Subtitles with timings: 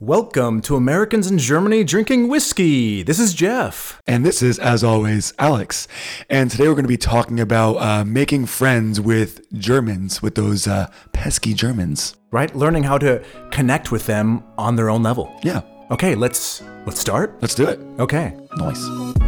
[0.00, 3.04] Welcome to Americans in Germany Drinking Whiskey.
[3.04, 4.02] This is Jeff.
[4.08, 5.86] And this is, as always, Alex.
[6.28, 10.66] And today we're going to be talking about uh, making friends with Germans, with those
[10.66, 12.16] uh, pesky Germans.
[12.32, 12.52] Right?
[12.56, 15.32] Learning how to connect with them on their own level.
[15.44, 15.60] Yeah,
[15.92, 17.36] Okay, let's let's start.
[17.40, 17.78] let's do it.
[18.00, 18.34] Okay.
[18.56, 19.23] Nice.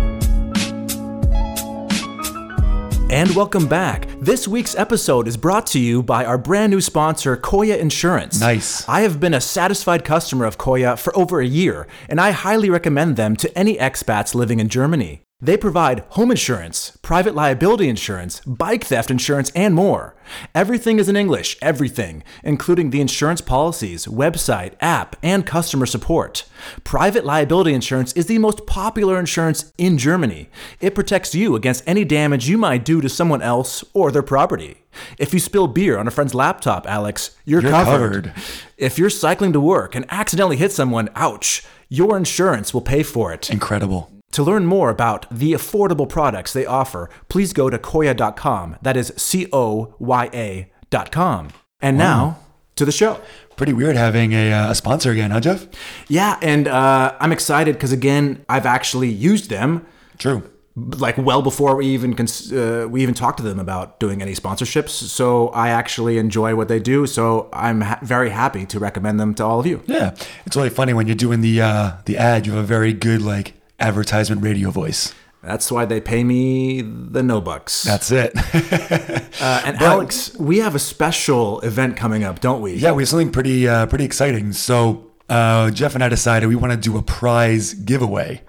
[3.09, 4.09] And welcome back.
[4.21, 8.41] This week's episode is brought to you by our brand new sponsor, Coya Insurance.
[8.41, 8.87] Nice.
[8.89, 12.69] I have been a satisfied customer of Coya for over a year, and I highly
[12.69, 15.23] recommend them to any expats living in Germany.
[15.39, 20.17] They provide home insurance, private liability insurance, bike theft insurance, and more.
[20.55, 26.47] Everything is in English, everything, including the insurance policies, website, app, and customer support.
[26.85, 30.49] Private liability insurance is the most popular insurance in Germany.
[30.81, 34.85] It protects you against any damage you might do to someone else or their property.
[35.19, 38.25] If you spill beer on a friend's laptop, Alex, you're, You're covered.
[38.33, 38.43] covered.
[38.79, 43.35] If you're cycling to work and accidentally hit someone, ouch, your insurance will pay for
[43.35, 43.51] it.
[43.51, 44.11] Incredible.
[44.33, 48.77] To learn more about the affordable products they offer, please go to coya.com.
[48.83, 51.49] That is C O Y A.com.
[51.81, 52.39] And now
[52.77, 53.21] to the show.
[53.57, 55.67] Pretty weird having a, uh, a sponsor again, huh, Jeff?
[56.09, 59.87] Yeah, and uh, I'm excited because again, I've actually used them
[60.19, 60.43] True.
[60.77, 64.35] like well before we even cons- uh, we even talked to them about doing any
[64.35, 64.91] sponsorships.
[64.91, 67.07] So I actually enjoy what they do.
[67.07, 69.83] So I'm ha- very happy to recommend them to all of you.
[69.87, 72.47] Yeah, it's really funny when you're doing the uh, the ad.
[72.47, 75.15] You have a very good like advertisement radio voice.
[75.43, 77.83] That's why they pay me the no bucks.
[77.85, 78.33] That's it.
[79.39, 82.73] Uh, and Alex, we have a special event coming up, don't we?
[82.73, 84.51] yeah, we have something pretty uh, pretty exciting.
[84.55, 88.41] So uh, Jeff and I decided we want to do a prize giveaway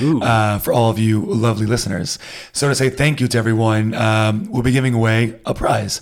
[0.00, 2.20] uh, for all of you lovely listeners.
[2.52, 6.00] So to say thank you to everyone, um, we'll be giving away a prize.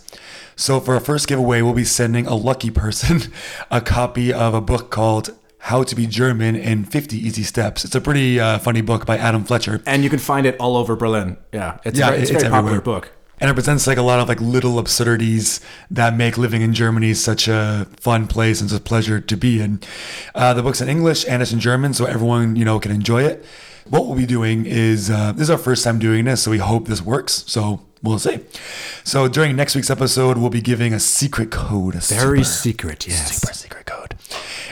[0.56, 3.32] So for our first giveaway, we'll be sending a lucky person
[3.70, 5.30] a copy of a book called
[5.64, 7.84] How to Be German in 50 Easy Steps.
[7.86, 9.80] It's a pretty uh, funny book by Adam Fletcher.
[9.86, 11.38] And you can find it all over Berlin.
[11.52, 13.12] Yeah, it's Yeah, a very, it's a it's very popular book.
[13.40, 15.60] And it presents like a lot of like little absurdities
[15.90, 19.60] that make living in Germany such a fun place and such a pleasure to be
[19.62, 19.80] in.
[20.34, 23.22] Uh, the book's in English and it's in German, so everyone you know can enjoy
[23.22, 23.44] it.
[23.88, 26.58] What we'll be doing is uh, this is our first time doing this, so we
[26.58, 27.42] hope this works.
[27.46, 28.40] So we'll see.
[29.02, 31.94] So during next week's episode, we'll be giving a secret code.
[31.96, 33.36] A Very super, secret, yes.
[33.40, 34.13] super secret code,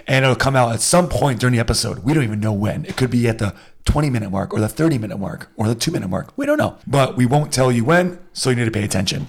[0.06, 2.00] and it'll come out at some point during the episode.
[2.00, 2.84] We don't even know when.
[2.84, 5.74] It could be at the 20 minute mark or the 30 minute mark or the
[5.74, 6.32] two minute mark.
[6.36, 6.78] We don't know.
[6.86, 9.28] But we won't tell you when, so you need to pay attention.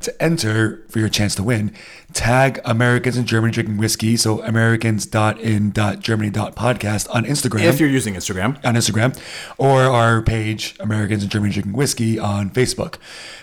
[0.00, 1.74] To enter for your chance to win,
[2.14, 4.16] tag Americans in Germany drinking whiskey.
[4.16, 8.56] So americans.in.germany.podcast on Instagram If you're using Instagram.
[8.64, 9.18] on Instagram
[9.58, 12.96] or our page, Americans in Germany Drinking Whiskey, on Facebook.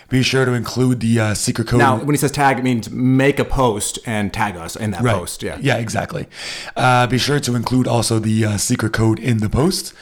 [0.08, 1.80] Be sure to include the uh, secret code.
[1.80, 5.02] Now, when he says tag, it means make a post and tag us in that
[5.02, 5.14] Right.
[5.14, 5.42] post.
[5.42, 5.58] Yeah.
[5.60, 6.26] Yeah, exactly.
[6.76, 9.92] Uh, be sure to include also the uh, secret code in the post.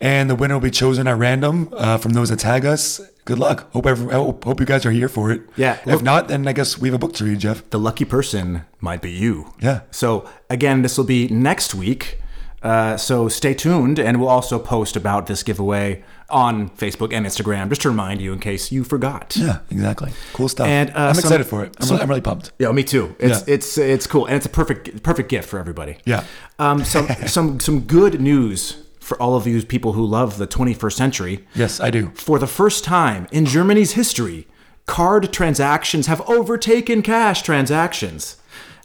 [0.00, 3.00] And the winner will be chosen at random uh, from those that tag us.
[3.24, 3.70] Good luck.
[3.72, 5.42] Hope every, hope, hope you guys are here for it.
[5.56, 7.68] Yeah, If look- not, then I guess we have a book to read, Jeff.
[7.70, 9.54] The lucky person might be you.
[9.60, 9.80] Yeah.
[9.92, 12.18] So, again, this will be next week.
[12.64, 17.68] Uh, so stay tuned, and we'll also post about this giveaway on Facebook and Instagram,
[17.68, 19.36] just to remind you in case you forgot.
[19.36, 20.12] Yeah, exactly.
[20.32, 20.68] Cool stuff.
[20.68, 21.74] And, uh, I'm excited for it.
[21.80, 22.52] I'm, some- I'm really pumped.
[22.60, 23.16] Yeah, me too.
[23.18, 23.54] It's Yeah.
[23.54, 25.98] it's it's cool, and it's a perfect perfect gift for everybody.
[26.04, 26.22] Yeah.
[26.60, 30.92] Um, some some some good news for all of you people who love the 21st
[30.92, 31.46] century.
[31.54, 32.10] Yes, I do.
[32.14, 34.46] For the first time in Germany's history,
[34.86, 38.36] card transactions have overtaken cash transactions.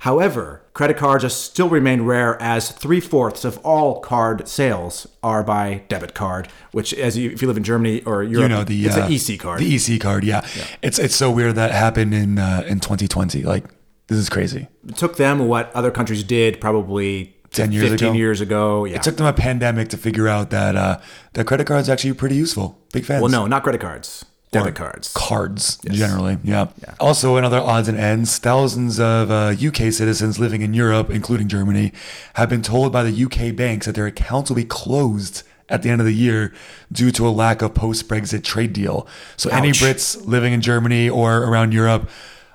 [0.02, 5.44] However, credit cards are still remain rare as three fourths of all card sales are
[5.44, 8.64] by debit card, which, as you, if you live in Germany or Europe, you know
[8.64, 9.60] the it's uh, an EC card.
[9.60, 10.46] The EC card, yeah.
[10.84, 13.42] It's it's so weird that happened in uh, in 2020.
[13.44, 13.66] Like
[14.08, 14.68] this is crazy.
[14.88, 18.18] it took them what other countries did probably 10 years 15 ago?
[18.18, 18.86] years ago.
[18.86, 18.96] Yeah.
[18.96, 21.00] It took them a pandemic to figure out that uh,
[21.34, 22.80] that credit cards actually pretty useful.
[22.94, 23.22] Big fans.
[23.22, 25.14] well, no, not credit cards, debit cards.
[25.14, 26.68] Cards generally, yeah.
[27.00, 31.48] Also, in other odds and ends, thousands of uh, UK citizens living in Europe, including
[31.48, 31.92] Germany,
[32.36, 35.90] have been told by the UK banks that their accounts will be closed at the
[35.90, 36.54] end of the year
[36.92, 39.06] due to a lack of post-Brexit trade deal.
[39.36, 42.10] So, any Brits living in Germany or around Europe,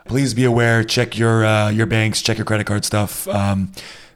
[0.06, 0.82] please be aware.
[0.82, 2.22] Check your uh, your banks.
[2.22, 3.28] Check your credit card stuff.
[3.28, 3.72] Um,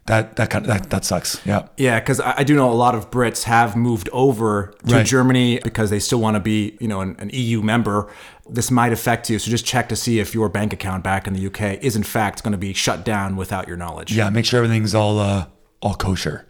[0.06, 1.40] that that kind of, that that sucks.
[1.44, 1.66] Yeah.
[1.76, 5.06] Yeah, because I, I do know a lot of Brits have moved over to Right.
[5.06, 8.10] Germany because they still want to be, you know, an, an EU member.
[8.48, 11.32] This might affect you, so just check to see if your bank account back in
[11.34, 14.12] the UK is in fact going to be shut down without your knowledge.
[14.12, 14.30] Yeah.
[14.30, 15.46] Make sure everything's all uh,
[15.82, 16.46] all kosher.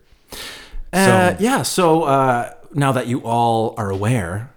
[0.92, 1.62] Uh, yeah.
[1.62, 4.50] So uh, now that you all are aware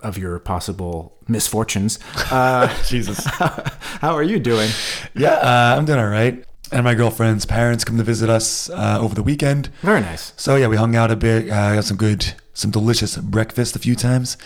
[0.00, 1.98] of your possible misfortunes,
[2.30, 3.24] uh, Jesus.
[3.26, 4.70] how are you doing?
[5.16, 6.44] Yeah, uh, I'm doing all right.
[6.72, 9.68] And my girlfriend's parents come to visit us uh, over the weekend.
[9.82, 10.32] Very nice.
[10.36, 11.50] So yeah, we hung out a bit.
[11.50, 14.36] Uh, got some good, some delicious breakfast a few times.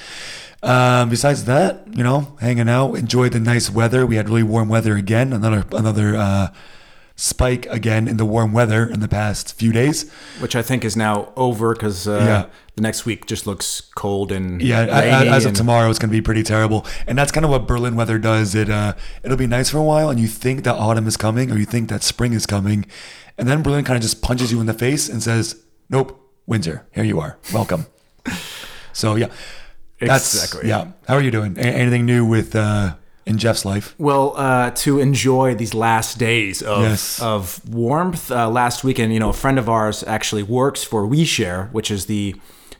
[0.62, 4.04] Um, besides that, you know, hanging out, enjoyed the nice weather.
[4.04, 5.32] We had really warm weather again.
[5.32, 6.48] Another another uh,
[7.20, 10.08] spike again in the warm weather in the past few days.
[10.38, 12.46] Which I think is now over because uh, Yeah.
[12.76, 14.82] the next week just looks cold and Yeah,
[15.34, 17.66] as of and- tomorrow, it's going to be pretty terrible, and that's kind of what
[17.66, 18.54] Berlin weather does.
[18.54, 18.92] It uh,
[19.24, 21.66] it'll be nice for a while, and you think that autumn is coming, or you
[21.66, 22.86] think that spring is coming,
[23.36, 25.56] and then Berlin kind of just punches you in the face and says,
[25.90, 26.86] "Nope, winter.
[26.92, 27.36] Here you are.
[27.52, 27.86] Welcome."
[28.92, 29.26] so yeah,
[30.00, 30.68] that's Exactly.
[30.68, 30.92] yeah.
[31.08, 31.58] How are you doing?
[31.58, 32.94] A- anything new with uh,
[33.28, 33.94] in Jeff's life?
[33.98, 37.20] Well, uh, to enjoy these last days of, Yes.
[37.20, 41.70] of warmth, uh, last weekend, you know, a friend of ours actually works for WeShare,
[41.72, 42.34] which is the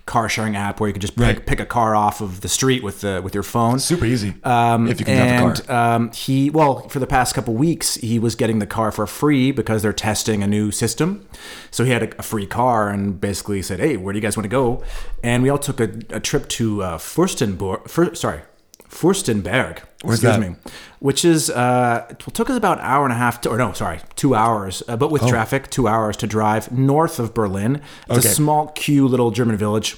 [0.06, 1.46] car sharing app where you can just pick, Right.
[1.46, 3.78] pick a car off of the street with the with your phone.
[3.78, 5.94] Super easy Um, if you can drive a and car.
[5.96, 9.52] um, he, well, for the past couple weeks, he was getting the car for free
[9.52, 11.26] because they're testing a new system.
[11.70, 14.34] So he had a, a free car and basically said, "Hey, where do you guys
[14.34, 14.82] want to go?"
[15.22, 17.86] And we all took a, a trip to uh, Furstenberg.
[17.90, 18.40] Fur, sorry,
[18.88, 19.80] Furstenberg.
[20.02, 20.50] Where's excuse that?
[20.50, 20.56] me.
[21.00, 23.72] Which is uh, it took us about an hour and a half, to, or no,
[23.72, 27.76] sorry, two hours, uh, but with traffic, two hours to drive north of Berlin.
[27.76, 28.16] It's Oh.
[28.18, 28.28] Okay.
[28.28, 29.96] a small, cute little German village.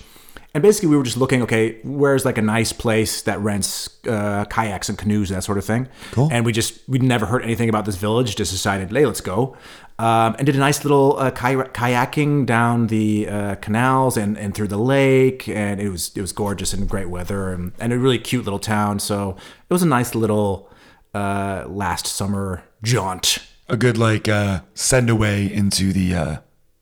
[0.53, 4.47] And basically, we were just looking, okay, where's like a nice place that rents uh,
[4.47, 5.87] kayaks and canoes, that sort of thing.
[6.11, 6.29] Cool.
[6.33, 9.57] And we just, we'd never heard anything about this village, just decided, hey, let's go.
[10.01, 14.55] Um, and did a nice little uh, kay- kayaking down the uh, canals and, and
[14.55, 15.47] through the lake.
[15.49, 18.59] And it was it was gorgeous and great weather and, and a really cute little
[18.59, 18.99] town.
[18.99, 19.37] So
[19.69, 20.71] it was a nice little
[21.15, 23.39] uh, last summer jaunt.
[23.69, 26.37] a good like uh, send away into the uh,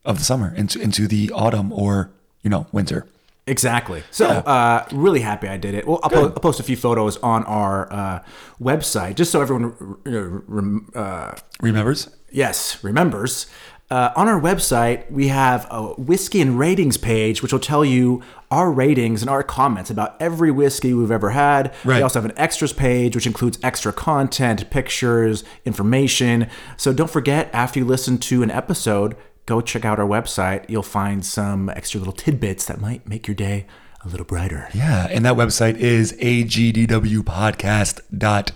[0.04, 2.10] of the summer into into the autumn or
[2.42, 3.06] you know winter.
[3.48, 4.02] Exactly.
[4.10, 5.86] So, uh, really happy I did it.
[5.88, 8.22] Well, I'll, po- I'll post a few photos on our uh,
[8.60, 9.74] website just so everyone,
[10.04, 11.32] know, rem- uh,
[11.62, 12.10] Remembers?
[12.30, 13.46] Yes, remembers.
[13.90, 18.22] Uh, on our website, we have a whiskey and ratings page, which will tell you
[18.50, 21.74] our ratings and our comments about every whiskey we've ever had.
[21.84, 21.96] Right.
[21.96, 26.48] We also have an extras page, which includes extra content, pictures, information.
[26.76, 29.16] So don't forget, after you listen to an episode,
[29.46, 30.68] go check out our website.
[30.68, 33.66] You'll find some extra little tidbits that might make your day
[34.04, 34.68] a little brighter.
[34.74, 38.54] Yeah, and that website is agdwpodcast.com.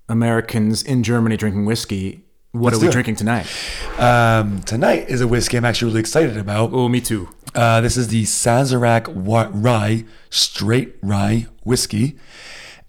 [0.09, 2.24] Americans in Germany drinking whiskey.
[2.59, 3.45] What are we drinking tonight?
[3.98, 6.71] Um, tonight is a whiskey I'm actually really excited about.
[6.74, 7.30] Oh, me too.
[7.56, 12.18] Uh, this is the Sazerac Rye Straight Rye Whiskey,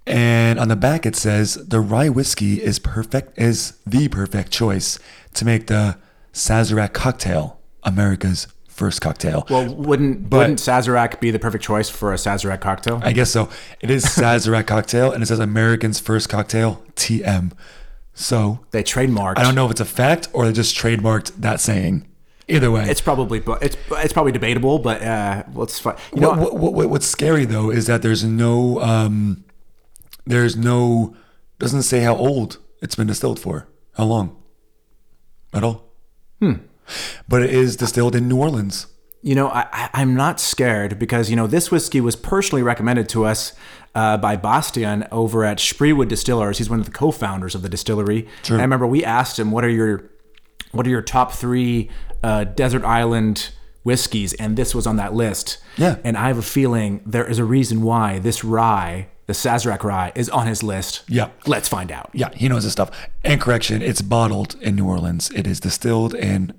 [0.07, 4.99] and on the back it says the rye whiskey is perfect is the perfect choice
[5.35, 5.97] to make the
[6.33, 9.47] Sazerac cocktail America's first cocktail.
[9.51, 13.01] Well, wouldn't But- wouldn't Sazerac be the perfect choice for a Sazerac cocktail?
[13.03, 13.49] I guess so.
[13.81, 17.53] It is Sazerac cocktail, and it says American's first cocktail TM.
[18.19, 19.39] So they trademarked.
[19.39, 22.05] I don't know if it's a fact or they just trademarked that saying.
[22.49, 25.97] Either way, It's probably it's it's probably debatable, but uh, let's find.
[26.15, 29.45] You know, what, what, what, what's scary though is that there's no um,
[30.27, 31.15] there's no
[31.61, 34.37] doesn't say how old it's been distilled for, how long,
[35.53, 35.85] at all.
[36.41, 36.55] Hmm.
[37.29, 38.87] But it is distilled in New Orleans.
[39.21, 43.25] You know, I, I'm not scared because, you know, this whiskey was personally recommended to
[43.25, 43.53] us
[43.95, 46.59] uh, by Bastian over at Spreewood Distillers.
[46.59, 48.29] He's one of the co-founders of the distillery.
[48.47, 50.09] And I remember we asked him, what are your,
[50.71, 51.91] what are your top three
[52.23, 53.51] uh, desert island
[53.83, 54.35] whiskeys?
[54.35, 55.59] And this was on that list.
[55.77, 55.97] Yeah.
[56.05, 60.13] And I have a feeling there is a reason why this rye, the Sazerac rye,
[60.15, 61.03] is on his list.
[61.09, 61.31] Yeah.
[61.45, 62.11] Let's find out.
[62.13, 62.93] Yeah, he knows his stuff.
[63.25, 65.33] And correction, it's bottled in New Orleans.
[65.33, 66.55] It is distilled in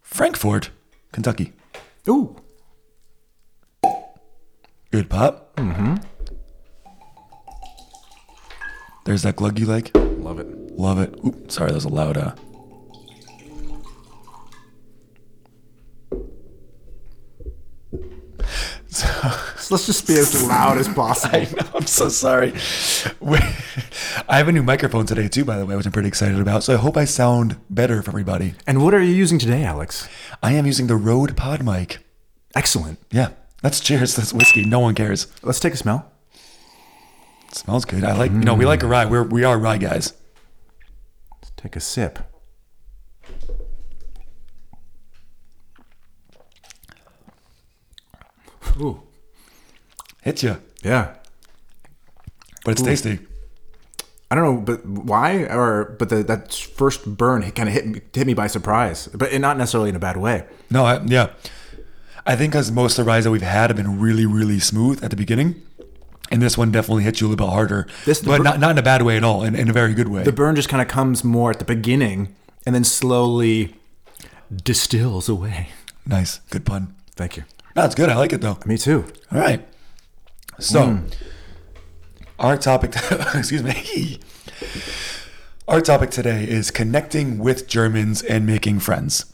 [0.00, 0.70] Frankfort,
[1.12, 1.52] Kentucky.
[2.08, 2.36] Ooh.
[4.90, 5.54] Good pop.
[5.56, 5.96] Mm-hmm.
[9.04, 9.90] There's that glug you like.
[9.94, 10.46] Love it.
[10.72, 11.14] Love it.
[11.24, 12.16] Oop, sorry, that was a loud.
[12.16, 12.34] Uh,
[18.90, 19.06] So
[19.70, 21.46] let's just be as loud as possible.
[21.74, 22.52] I'm so sorry.
[24.28, 26.64] I have a new microphone today too, by the way, which I'm pretty excited about.
[26.64, 28.54] So I hope I sound better for everybody.
[28.66, 30.08] And what are you using today, Alex?
[30.42, 31.98] I am using the Rode PodMic.
[32.54, 32.98] Excellent.
[33.10, 33.30] Yeah,
[33.62, 34.16] that's cheers.
[34.16, 34.64] That's whiskey.
[34.64, 35.26] No one cares.
[35.42, 36.10] Let's take a smell.
[37.48, 38.04] It smells good.
[38.04, 38.30] I like.
[38.30, 39.06] You know, we like a rye.
[39.06, 40.12] We're we are rye guys.
[41.40, 42.18] Let's take a sip.
[48.80, 49.02] Ooh.
[50.22, 50.58] Hit you.
[50.82, 51.14] Yeah.
[52.64, 53.18] but it's tasty.
[54.30, 55.44] I don't know, but why?
[55.44, 59.32] Or but the that first burn kind of hit me, hit me by surprise, but
[59.40, 60.44] not necessarily in a bad way.
[60.70, 61.30] No, I, yeah.
[62.26, 65.02] I think because most of the ryes that we've had have been really, really smooth
[65.02, 65.62] at the beginning.
[66.30, 67.86] And this one definitely hits you a little bit harder.
[68.04, 70.08] This- but not, not in a bad way at all, in, in a very good
[70.08, 70.24] way.
[70.24, 73.76] The burn just kind of comes more at the beginning, and then slowly
[74.64, 75.68] distills away.
[76.06, 76.40] nice.
[76.50, 76.94] Good pun.
[77.16, 77.44] Thank you.
[77.74, 78.08] No, good.
[78.10, 78.58] I like it though.
[78.66, 79.06] Me too.
[79.32, 79.66] All right.
[80.58, 81.06] So, Hmm.
[82.38, 82.94] Our topic,
[83.34, 84.20] excuse me.
[85.66, 89.32] Our topic today is connecting with Germans and making friends.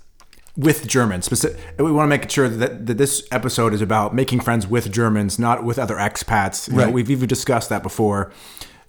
[0.57, 1.29] with Germans.
[1.79, 5.39] We want to make sure that, that this episode is about making friends with Germans,
[5.39, 6.69] not with other expats.
[6.69, 6.93] You know, Right.
[6.95, 8.33] we've even discussed that before.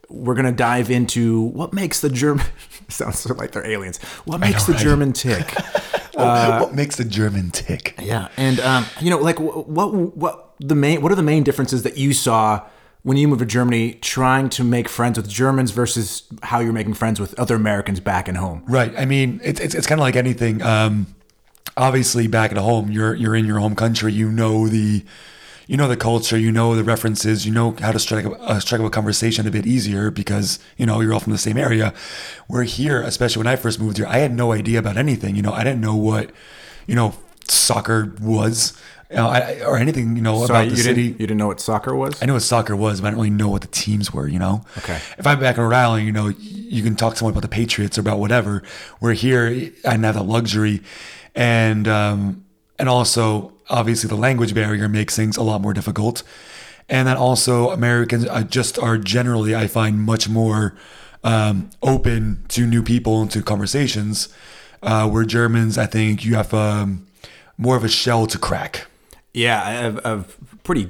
[0.10, 2.46] We're going to dive into what makes the German
[2.90, 3.98] sounds like they're aliens.
[4.26, 4.82] What makes the right?
[4.82, 5.54] German tick?
[6.18, 7.94] Oh, what makes the German tick?
[8.02, 11.44] yeah, and um, you know, like wh- what what the main what are the main
[11.44, 12.62] differences that you saw
[13.06, 16.96] when you move to Germany, trying to make friends with Germans versus how you're making
[16.96, 18.64] friends with other Americans back at home?
[18.66, 18.92] Right.
[18.98, 20.64] I mean, it's it's, it's kind of like anything.
[20.64, 21.06] Um,
[21.78, 24.12] obviously, back at home, you're you're in your home country.
[24.12, 25.06] You know the,
[25.68, 26.36] you know the culture.
[26.36, 27.46] You know the references.
[27.46, 30.58] You know how to strike up, uh, strike up a conversation a bit easier because
[30.76, 31.94] you know you're all from the same area.
[32.48, 35.36] Where here, especially when I first moved here, I had no idea about anything.
[35.36, 36.32] You know, I didn't know what,
[36.88, 37.14] you know,
[37.48, 38.74] soccer was,
[39.10, 40.16] you know, I, or anything.
[40.16, 41.04] You know about you the didn't city.
[41.04, 42.22] you didn't know what soccer was?
[42.22, 44.40] I knew what soccer was, but I didn't really know what the teams were, you
[44.40, 44.64] know?
[44.80, 45.00] Okay.
[45.18, 47.48] If I'm back in Rhode Island, you know, you can talk to someone about the
[47.48, 48.64] Patriots or about whatever.
[49.00, 50.82] We're here, I didn't have that luxury.
[51.36, 52.46] And, um,
[52.80, 56.24] and also, obviously, the language barrier makes things a lot more difficult.
[56.90, 60.76] And then also, Americans just are generally, I find, much more
[61.24, 64.30] um, open to new people and to conversations.
[64.84, 67.08] Uh, where Germans, I think, you have um,
[67.58, 68.86] more of a shell to crack.
[69.36, 70.26] Yeah, a, a
[70.64, 70.90] pretty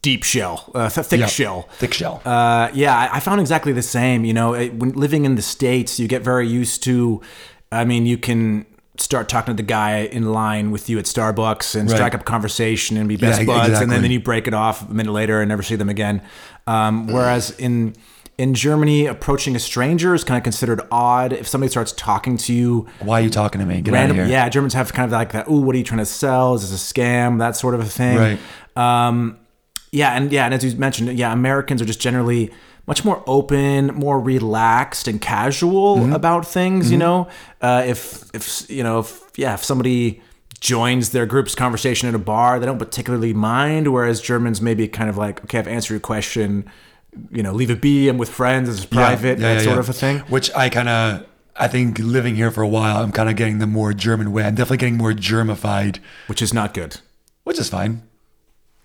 [0.00, 1.68] deep shell, uh, thick shell.
[1.78, 2.22] Thick shell.
[2.24, 4.24] Uh, yeah, I, I found exactly the same.
[4.24, 7.20] You know, it, when living in the states, you get very used to.
[7.70, 8.64] I mean, you can
[8.98, 11.96] start talking to the guy in line with you at Starbucks and Right.
[11.96, 14.54] strike up a conversation and be best Yeah, buds, and then, then you break it
[14.54, 16.22] off a minute later and never see them again.
[16.66, 17.94] Um, whereas in
[18.38, 21.32] in Germany, approaching a stranger is kind of considered odd.
[21.32, 23.80] If somebody starts talking to you Why are you talking to me?
[23.82, 24.32] Get random, out of here.
[24.32, 25.48] yeah, Germans have kind of like that.
[25.48, 26.54] Ooh, what are you trying to sell?
[26.54, 27.38] Is this a scam?
[27.38, 28.16] That sort of a thing.
[28.18, 28.38] Right.
[28.76, 29.38] Um,
[29.92, 32.50] yeah, and yeah, and as you mentioned, yeah, Americans are just generally
[32.86, 36.12] much more open, more relaxed and casual Mm-hmm.
[36.14, 36.90] about things.
[36.90, 37.28] You know,
[37.60, 40.22] uh, if if you know, if yeah, if somebody
[40.60, 43.92] joins their group's conversation at a bar, they don't particularly mind.
[43.92, 46.64] Whereas Germans maybe kind of like, okay, I've answered your question.
[47.30, 48.08] You know, leave it be.
[48.08, 48.68] I'm with friends.
[48.68, 49.38] It's private.
[49.38, 49.80] Yeah, that yeah, sort yeah.
[49.80, 50.18] of a thing.
[50.20, 53.58] Which I kind of, I think living here for a while, I'm kind of getting
[53.58, 54.44] the more German way.
[54.44, 57.00] I'm definitely getting more germified, Which is not good.
[57.44, 58.02] which is fine.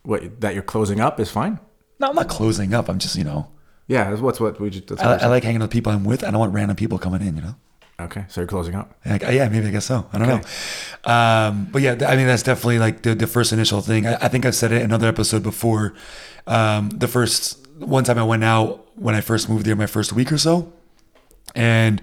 [0.03, 1.59] What that you're closing up is fine.
[1.99, 2.89] No, I'm not closing up.
[2.89, 3.47] I'm just, you know,
[3.87, 4.87] Yeah, that's what's what we just.
[4.87, 6.23] That's I, what I like hanging with people I'm with.
[6.23, 7.55] I don't want random people coming in, you know?
[7.99, 8.93] okay, so you're closing up.
[9.05, 10.07] Like, yeah, maybe I guess so.
[10.13, 11.11] I don't know.
[11.11, 14.05] Um, but yeah, th- I mean, that's definitely like the, the first initial thing.
[14.05, 15.95] I, I think I've said it in another episode before.
[16.45, 20.13] Um, the first one time I went out when I first moved there, my first
[20.13, 20.71] week or so,
[21.55, 22.01] and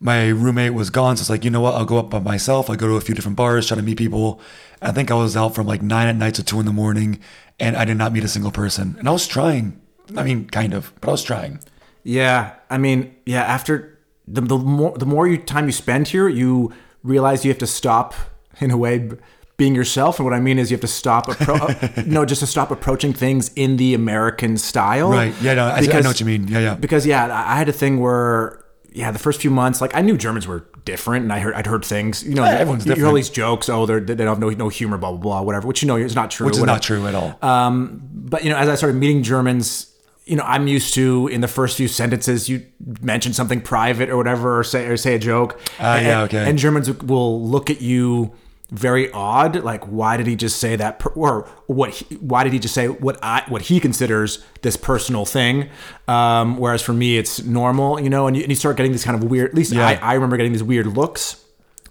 [0.00, 1.16] my roommate was gone.
[1.16, 1.74] So it's like, you know what?
[1.74, 2.68] I'll go up by myself.
[2.68, 4.40] I go to a few different bars, try to meet people.
[4.82, 7.20] I think I was out from like nine at night to two in the morning,
[7.58, 8.96] and I did not meet a single person.
[8.98, 9.80] And I was trying.
[10.16, 11.60] I mean, kind of, but I was trying.
[12.04, 13.42] Yeah, I mean, yeah.
[13.42, 13.98] After
[14.28, 16.72] the the more the more you time you spend here, you
[17.02, 18.14] realize you have to stop
[18.60, 19.10] in a way
[19.56, 20.18] being yourself.
[20.18, 21.26] And what I mean is, you have to stop.
[21.28, 25.10] Appro- no, just to stop approaching things in the American style.
[25.10, 25.34] Right.
[25.40, 26.48] Yeah, no, I, I know what you mean.
[26.48, 26.74] Yeah, yeah.
[26.74, 28.64] Because yeah, I I had a thing where
[28.96, 31.66] yeah, the first few months, like I knew Germans were different, and I heard I'd
[31.66, 32.24] heard things.
[32.24, 33.68] You know, Yeah, everyone's you hear all these jokes.
[33.68, 35.66] Oh, they're, they don't have no no humor, blah blah blah, whatever.
[35.66, 36.46] Which you know is not true.
[36.46, 37.38] Which is not true at all.
[37.42, 39.92] Um, but you know, as I started meeting Germans,
[40.24, 42.64] you know, I'm used to in the first few sentences you
[43.02, 45.60] mention something private or whatever, or say or say a joke.
[45.78, 46.48] Ah, yeah, okay.
[46.48, 48.32] And Germans will look at you
[48.70, 51.90] very odd, like why did he just say that, per- or what?
[51.90, 55.68] He, why did he just say what I what he considers this personal thing?
[56.08, 58.26] Um, whereas for me, it's normal, you know.
[58.26, 59.50] And you, and you start getting these kind of weird.
[59.50, 59.86] At least Yeah.
[59.86, 61.42] I, I remember getting these weird looks.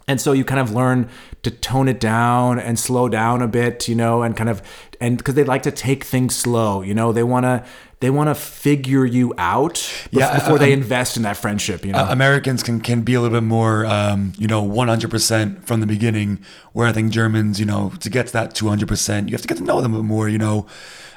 [0.08, 1.10] And so you kind of learn
[1.42, 4.62] to tone it down and slow down a bit, you know, and kind of
[5.02, 7.66] and because they like to take things slow, you know, they want to
[8.02, 11.86] they want to figure you out Yeah, before I- they I'm- invest in that friendship,
[11.86, 12.00] you know.
[12.00, 15.88] Uh, Americans can, can be a little bit more, um, you know, 100% from the
[15.88, 16.40] beginning,
[16.74, 19.58] where I think Germans, you know, to get to that 200%, you have to get
[19.58, 20.66] to know them a bit more, you know.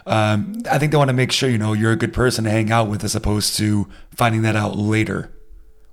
[0.06, 2.50] Um, I think they want to make sure, you know, you're a good person to
[2.50, 5.30] hang out with as opposed to finding that out later,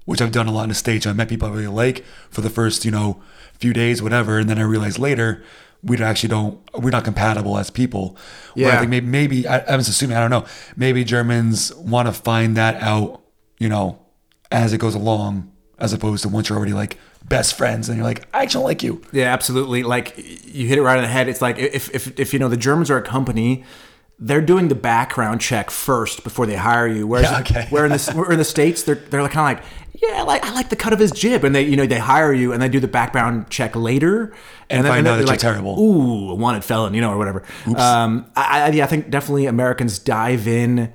[0.05, 1.05] which I've done a lot in the States.
[1.05, 3.21] I met people I really like for the first, you know,
[3.59, 4.37] few days, whatever.
[4.39, 5.43] And then I realized later,
[5.85, 8.17] we actually don't we're not compatible as people.
[8.55, 8.75] Where Yeah.
[8.75, 10.45] I think maybe, maybe I, I was assuming I don't know.
[10.75, 13.21] Maybe Germans want to find that out,
[13.59, 13.99] you know,
[14.51, 18.05] as it goes along, as opposed to once you're already like best friends and you're
[18.05, 19.01] like, I actually don't like you.
[19.11, 19.83] Yeah, absolutely.
[19.83, 21.27] Like you hit it right on the head.
[21.27, 23.63] It's like if if if you know the Germans are a company,
[24.17, 27.05] they're doing the background check first before they hire you.
[27.05, 27.67] Whereas Yeah, okay.
[27.69, 29.63] where in the where in the states they're they're kind of like
[30.01, 32.33] yeah, like I like the cut of his jib, and they you know they hire
[32.33, 34.33] you and they do the background check later,
[34.69, 35.79] And find then out they're that you're terrible.
[35.79, 37.43] Ooh, a wanted felon, you know, or whatever.
[37.75, 40.93] Um, I, I, yeah, I think definitely Americans dive in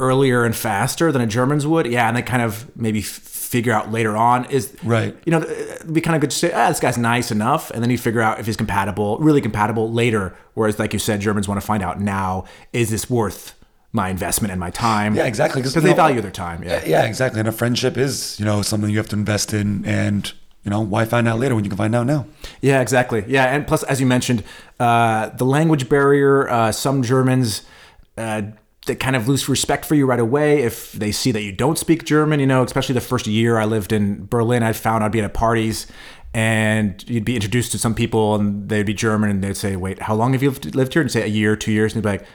[0.00, 1.86] earlier and faster than a Germans would.
[1.86, 5.16] Yeah, and they kind of maybe f- figure out later on is Right.
[5.24, 7.82] You know, it'd be kind of good to say, ah, this guy's nice enough, and
[7.82, 10.36] then you figure out if he's compatible, really compatible later.
[10.54, 13.54] Whereas, like you said, Germans want to find out now: is this worth
[13.92, 15.14] my investment and my time?
[15.14, 15.62] Yeah, exactly.
[15.62, 16.62] Because they know, value their time.
[16.62, 16.84] Yeah.
[16.84, 17.40] Yeah, exactly.
[17.40, 20.32] And a friendship is, you know, something you have to invest in and
[20.64, 22.26] you know, why find out later when you can find out now?
[22.60, 23.24] Yeah, exactly.
[23.26, 24.42] Yeah, and plus, as you mentioned,
[24.78, 26.48] uh, the language barrier.
[26.48, 27.62] Uh, some Germans.
[28.16, 28.42] Uh,
[28.86, 31.78] they kind of lose respect for you right away if they see that you don't
[31.78, 32.40] speak German.
[32.40, 35.32] You know, especially the first year I lived in Berlin, I found I'd be at
[35.34, 35.86] parties
[36.34, 40.00] and you'd be introduced to some people and they'd be German and they'd say, "Wait,
[40.02, 42.18] how long have you lived, here?" And say a year, two years, and they'd be
[42.18, 42.26] like, "A-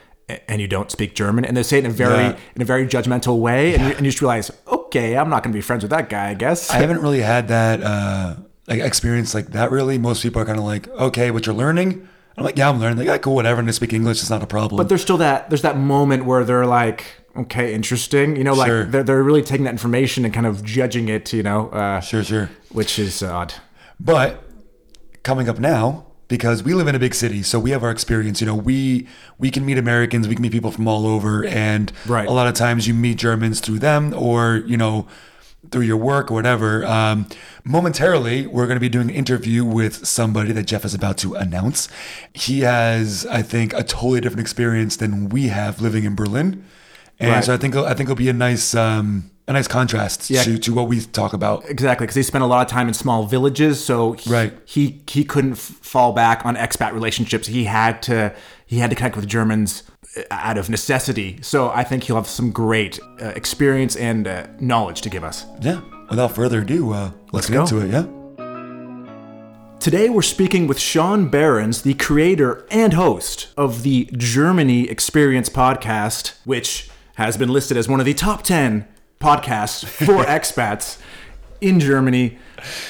[0.47, 2.37] "And you don't speak German?" And they say it in a very Yeah.
[2.55, 5.51] in a very judgmental way, and, you, and you just realize, okay, I'm not going
[5.53, 6.29] to be friends with that guy.
[6.29, 6.69] I guess.
[6.69, 8.35] I haven't really had that uh,
[8.67, 9.71] like experience like that.
[9.71, 12.07] Really, most people are kind of like, okay, what you're learning.
[12.35, 12.97] I'm like, yeah, I'm learning.
[12.97, 13.59] Like, yeah, cool, whatever.
[13.59, 14.19] And they speak English.
[14.21, 14.77] It's not a problem.
[14.77, 17.05] But there's still that there's that moment where they're like,
[17.37, 18.35] okay, interesting.
[18.35, 18.85] You know, like Sure.
[18.85, 21.31] they're, they're really taking that information and kind of judging it.
[21.31, 22.49] You know, uh, sure, sure.
[22.71, 23.53] which is odd.
[23.99, 24.43] But
[25.21, 28.41] coming up now, because we live in a big city, so we have our experience.
[28.41, 31.91] You know, we we can meet Americans, we can meet people from all over, and
[32.07, 32.27] Right.
[32.27, 35.07] a lot of times you meet Germans through them, or you know,
[35.71, 36.85] through your work or whatever.
[36.85, 37.25] Um,
[37.63, 41.35] momentarily, we're going to be doing an interview with somebody that Jeff is about to
[41.35, 41.87] announce.
[42.33, 46.63] He has, I think, a totally different experience than we have living in Berlin,
[47.19, 47.43] and Right.
[47.43, 50.43] so I think I think it'll be a nice um, a nice contrast Yeah.
[50.43, 51.69] to to what we talk about.
[51.69, 54.53] Exactly, because he spent a lot of time in small villages, so he, Right.
[54.65, 57.47] he he couldn't f- fall back on expat relationships.
[57.47, 58.33] He had to
[58.65, 59.83] he had to connect with Germans
[60.17, 61.37] uh, out of necessity.
[61.41, 65.45] So I think he'll have some great uh, experience and uh, knowledge to give us.
[65.61, 65.81] Yeah.
[66.09, 67.91] Without further ado, uh, let's, Let's get into it.
[67.91, 68.05] Yeah.
[69.79, 76.33] Today we're speaking with Sean Behrens, the creator and host of the Germany Experience podcast,
[76.45, 78.87] which has been listed as one of the top 10
[79.19, 80.99] podcasts for expats
[81.61, 82.37] in Germany.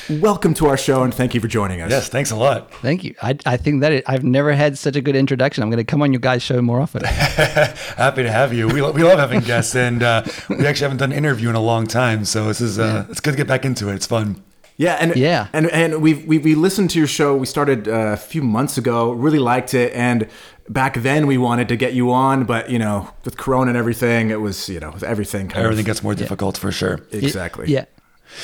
[0.09, 1.91] Welcome to our show and thank you for joining us.
[1.91, 2.09] Yes.
[2.09, 2.73] Thanks a lot.
[2.75, 3.15] Thank you.
[3.21, 5.63] I, I think that it, I've never had such a good introduction.
[5.63, 7.03] I'm going to come on your guys' show more often.
[7.05, 8.67] Happy to have you.
[8.67, 11.55] We, lo- we love having guests, and uh, we actually haven't done an interview in
[11.55, 13.95] a long time, so this is uh, it's good to get back into it.
[13.95, 14.43] It's fun.
[14.77, 15.47] Yeah, and Yeah.
[15.53, 17.35] and and we we we listened to your show.
[17.35, 19.11] We started uh, a few months ago.
[19.11, 20.27] Really liked it, and
[20.69, 24.29] back then we wanted to get you on, but you know, with Corona and everything,
[24.31, 26.99] it was you know everything kind Everything of gets more difficult for sure.
[27.11, 27.67] exactly.
[27.71, 27.85] Yeah.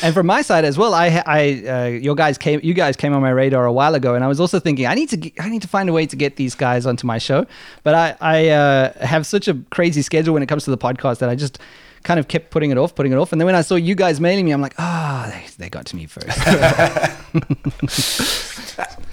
[0.04, 3.12] And from my side as well, I, I, uh, your guys came, you guys came
[3.12, 5.34] on my radar a while ago, and I was also thinking I need to, get,
[5.40, 7.48] I need to find a way to get these guys onto my show.
[7.82, 11.18] But I, I uh, have such a crazy schedule when it comes to the podcast
[11.20, 11.58] that I just
[12.04, 13.32] kind of kept putting it off, putting it off.
[13.32, 15.86] And then when I saw you guys mailing me, I'm like, ah, they, they got
[15.88, 16.28] to me first.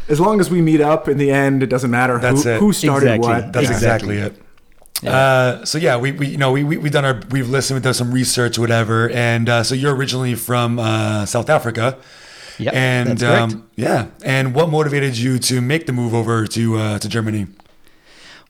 [0.08, 2.60] As long as we meet up in the end, it doesn't matter That's who, it.
[2.60, 3.28] who started Exactly.
[3.28, 3.52] what.
[3.52, 3.72] That's Yeah.
[3.72, 4.42] exactly, it.
[5.06, 7.82] Uh, so yeah, we, we you know we, we we've done our we've listened, we've
[7.84, 11.98] done some research, whatever, and uh, so you're originally from uh, South Africa,
[12.58, 16.98] Yep, and um, yeah, and what motivated you to make the move over to uh,
[17.00, 17.46] to Germany?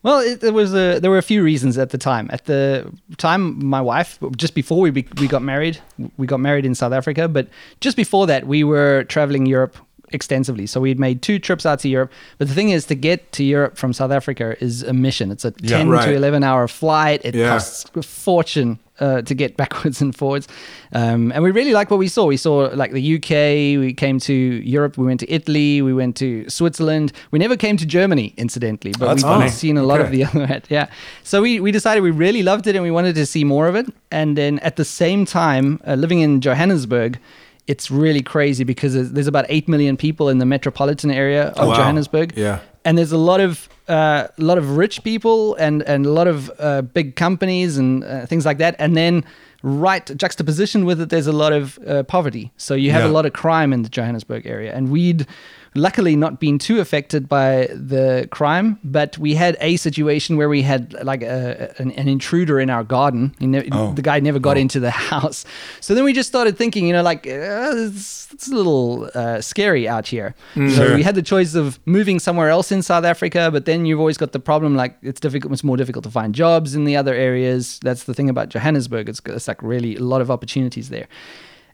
[0.06, 2.30] Well, it, there was a, there were a few reasons at the time.
[2.32, 5.78] At the time, my wife, just before we be, we got married,
[6.16, 7.26] we got married in South Africa.
[7.26, 7.48] But
[7.80, 9.76] just before that, we were traveling Europe
[10.12, 10.66] extensively.
[10.66, 12.12] So we'd made two trips out to Europe.
[12.38, 15.32] But the thing is, to get to Europe from South Africa is a mission.
[15.32, 16.04] It's a Yeah, ten right.
[16.06, 17.22] to eleven hour flight.
[17.24, 17.48] It Yeah.
[17.48, 18.78] costs a fortune.
[18.98, 20.48] Uh, to get backwards and forwards,
[20.92, 22.24] um, and we really like what we saw.
[22.24, 23.78] We saw like the UK.
[23.78, 24.96] We came to Europe.
[24.96, 25.82] We went to Italy.
[25.82, 27.12] We went to Switzerland.
[27.30, 29.50] We never came to Germany, incidentally, but That's we've funny.
[29.50, 30.64] seen a lot of the other end.
[30.70, 30.86] Yeah.
[31.24, 33.74] So we, we decided we really loved it and we wanted to see more of
[33.74, 33.86] it.
[34.10, 37.18] And then at the same time, uh, living in Johannesburg,
[37.66, 41.58] it's really crazy because there's, there's about 8 million people in the metropolitan area of
[41.58, 41.74] Oh, wow.
[41.76, 42.32] Johannesburg.
[42.34, 42.60] Yeah.
[42.84, 46.26] And there's a lot of uh, a lot of rich people and, and a lot
[46.26, 48.76] of uh, big companies and uh, things like that.
[48.78, 49.24] And then
[49.66, 52.52] right juxtaposition with it, there's a lot of uh, poverty.
[52.56, 53.10] So you have Yeah.
[53.10, 55.26] a lot of crime in the Johannesburg area, and we'd
[55.74, 60.62] luckily not been too affected by the crime, but we had a situation where we
[60.62, 63.34] had like a, an, an intruder in our garden.
[63.40, 63.92] Ne- Oh.
[63.92, 64.60] The guy never got Oh.
[64.60, 65.44] into the house.
[65.80, 69.42] So then we just started thinking, you know, like, uh, it's, it's a little uh,
[69.42, 70.34] scary out here.
[70.54, 70.94] So Sure.
[70.94, 74.16] we had the choice of moving somewhere else in South Africa, but then you've always
[74.16, 77.12] got the problem like it's difficult, it's more difficult to find jobs in the other
[77.14, 77.78] areas.
[77.82, 79.10] That's the thing about Johannesburg.
[79.10, 81.06] It's, it's like really a lot of opportunities there.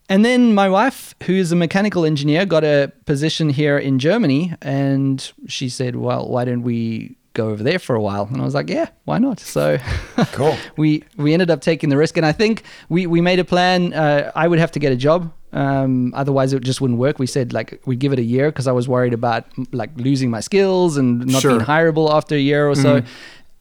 [0.09, 4.53] And then my wife, who is a mechanical engineer, got a position here in Germany.
[4.61, 8.29] And she said, Well, why don't we go over there for a while?
[8.31, 9.39] And I was like, Yeah, why not?
[9.41, 9.79] So
[10.33, 10.57] Cool.
[10.77, 12.17] we, we ended up taking the risk.
[12.17, 13.95] And I think we, we made a plan.
[13.95, 15.33] Uh, I would have to get a job.
[15.53, 17.19] Um, otherwise, it just wouldn't work.
[17.19, 20.31] We said like we'd give it a year because I was worried about like losing
[20.31, 21.53] my skills and not Sure.
[21.53, 23.03] being hireable after a year or so.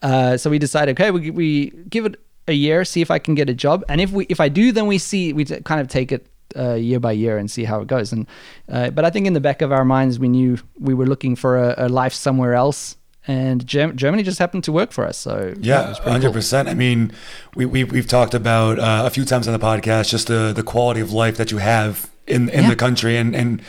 [0.02, 3.36] Uh, so we decided, okay, we, we give it a year, see if I can
[3.36, 5.80] get a job, and if we if I do, then we see we t- kind
[5.82, 6.25] of take it
[6.58, 8.12] uh, year by year and see how it goes.
[8.12, 8.27] And
[8.69, 11.36] uh, but I think in the back of our minds, we knew we were looking
[11.36, 15.17] for a, a life somewhere else, and Germ- Germany just happened to work for us.
[15.17, 16.34] So Yeah, was pretty hundred cool.
[16.34, 16.67] percent.
[16.67, 17.12] I mean,
[17.56, 20.63] we, we we've talked about uh, a few times on the podcast just the the
[20.63, 22.69] quality of life that you have in in Yeah.
[22.69, 23.62] the country, and and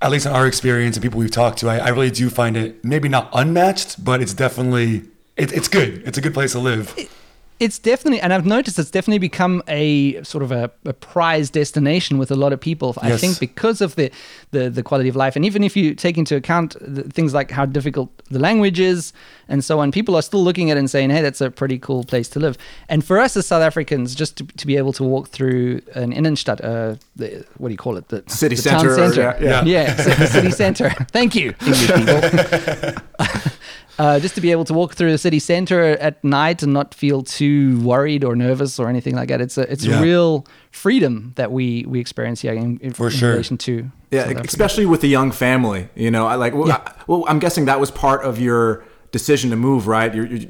[0.00, 2.56] at least in our experience and people we've talked to, I, I really do find
[2.56, 5.02] it maybe not unmatched, but it's definitely
[5.36, 6.02] it, it's good.
[6.06, 6.94] It's a good place to live.
[7.64, 12.18] It's definitely, and I've noticed it's definitely become a sort of a, a prize destination
[12.18, 12.88] with a lot of people.
[13.00, 13.20] I Yes.
[13.20, 14.10] think because of the,
[14.50, 17.50] the the quality of life, and even if you take into account the, things like
[17.58, 19.12] how difficult the language is
[19.48, 21.78] and so on, people are still looking at it and saying, "Hey, that's a pretty
[21.78, 22.56] cool place to live."
[22.88, 26.12] And for us as South Africans, just to, to be able to walk through an
[26.12, 29.64] Innenstadt, uh, the, what do you call it, the City the center, town center, yeah,
[29.64, 29.84] yeah.
[29.86, 30.90] yeah, so the city center.
[31.18, 32.20] Thank you, English people.
[33.98, 36.94] uh, just to be able to walk through the city center at night and not
[36.94, 39.40] feel too worried or nervous or anything like that.
[39.40, 39.98] It's a it's Yeah.
[39.98, 43.30] a real freedom that we we experience here in, in, For in sure.
[43.30, 45.88] relation to Yeah, especially with the young family.
[45.94, 46.54] You know, I like.
[46.54, 46.80] Well, Yeah.
[46.86, 50.12] I, well, I'm guessing that was part of your decision to move, right?
[50.14, 50.40] You're, you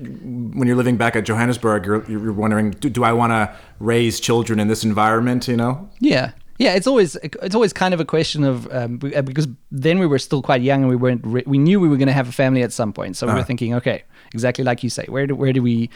[0.56, 4.20] when you're living back at Johannesburg, you're, you're wondering, do, do I want to raise
[4.20, 5.48] children in this environment?
[5.48, 5.88] You know.
[6.00, 6.30] Yeah.
[6.58, 10.06] Yeah, it's always it's always kind of a question of um, uh, because then we
[10.06, 12.28] were still quite young and we weren't re- we knew we were going to have
[12.28, 13.44] a family at some point, so we were Uh.
[13.44, 15.90] thinking, okay, exactly like you say, where do where do we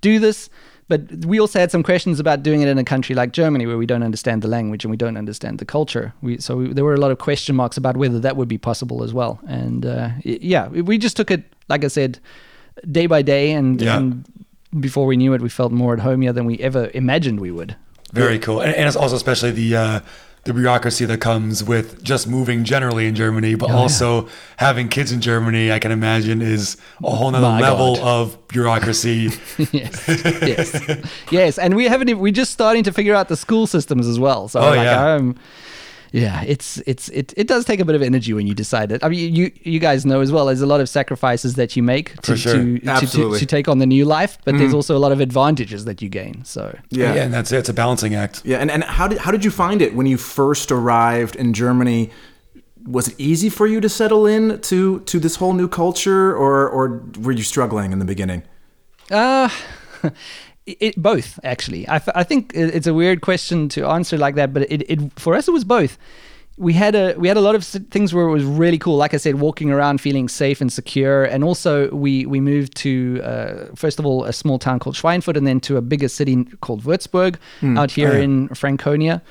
[0.00, 0.50] do this?
[0.88, 3.78] But we also had some questions about doing it in a country like Germany, where
[3.78, 6.12] we don't understand the language and we don't understand the culture.
[6.20, 8.58] We, so we, there were a lot of question marks about whether that would be
[8.58, 9.38] possible as well.
[9.46, 12.18] And uh, yeah, we just took it, like I said,
[12.90, 13.98] day by day, and, Yeah.
[13.98, 14.24] and
[14.80, 17.52] before we knew it, we felt more at home here than we ever imagined we
[17.52, 17.76] would.
[18.12, 20.00] Very cool, and, and it's also especially the uh,
[20.44, 23.78] the bureaucracy that comes with just moving generally in Germany, but Oh, yeah.
[23.80, 25.70] also having kids in Germany.
[25.70, 28.06] I can imagine is a whole nother My level God.
[28.06, 29.30] of bureaucracy.
[29.70, 32.08] yes, yes, yes, and we haven't.
[32.08, 34.48] even- We're just starting to figure out the school systems as well.
[34.48, 35.14] So, Oh, like, yeah.
[35.14, 35.36] um,
[36.12, 39.04] yeah, it's it's it, it does take a bit of energy when you decide it.
[39.04, 40.46] I mean, you you guys know as well.
[40.46, 42.54] There's a lot of sacrifices that you make to sure.
[42.54, 45.20] to, to, to, to take on the new life, but there's also a lot of
[45.20, 46.44] advantages that you gain.
[46.44, 47.14] So, Yeah.
[47.14, 47.58] and that's it.
[47.58, 48.42] It's a balancing act.
[48.44, 51.52] Yeah, and, and how did how did you find it when you first arrived in
[51.52, 52.10] Germany?
[52.86, 56.68] Was it easy for you to settle in to to this whole new culture, or
[56.68, 58.42] or were you struggling in the beginning?
[59.10, 59.48] Uh,
[60.80, 61.88] it, both actually.
[61.88, 65.34] I, I think it's a weird question to answer like that, but it, it for
[65.34, 65.96] us it was both.
[66.56, 68.96] We had a we had a lot of things where it was really cool.
[68.96, 73.20] Like I said, walking around feeling safe and secure, and also we we moved to
[73.24, 76.44] uh, first of all a small town called Schweinfurt, and then to a bigger city
[76.60, 77.36] called Würzburg
[77.78, 78.22] out here Oh, yeah.
[78.24, 79.22] in Franconia,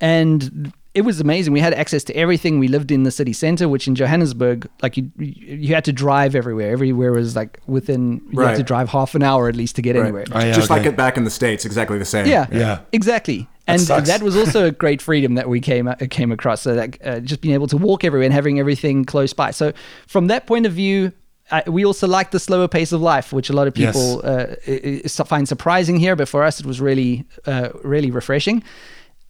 [0.00, 1.52] and it was amazing.
[1.52, 2.58] We had access to everything.
[2.60, 6.34] We lived in the city center, which in Johannesburg, like you, you had to drive
[6.36, 6.70] everywhere.
[6.70, 9.96] Everywhere was like within you had to drive half an hour at least to get
[9.96, 10.24] anywhere.
[10.32, 10.80] Oh, yeah, Just okay.
[10.80, 12.26] like it back in the states, exactly the same.
[12.26, 12.80] Yeah, Yeah.
[12.92, 13.48] exactly.
[13.66, 14.08] And sucks.
[14.08, 16.60] that was also a great freedom that we came uh, came across.
[16.60, 19.50] So that uh, just being able to walk everywhere and having everything close by.
[19.52, 19.72] So
[20.06, 21.12] from that point of view.
[21.50, 23.94] I, we also like the slower pace of life, which a lot of Yes.
[23.94, 26.16] people uh, i- i- find surprising here.
[26.16, 28.62] But for us, it was really, uh, really refreshing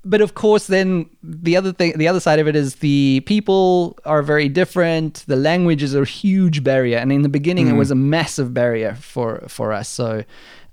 [0.04, 3.98] but of course then the other thing the other side of it is the people
[4.04, 5.24] are very different.
[5.26, 6.98] The language is a huge barrier.
[6.98, 9.88] And in the beginning it was a massive barrier for for us.
[9.88, 10.24] So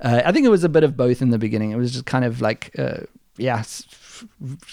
[0.02, 1.72] uh, i think it was a bit of both in the beginning.
[1.72, 3.02] It was just kind of like uh,
[3.38, 3.64] yeah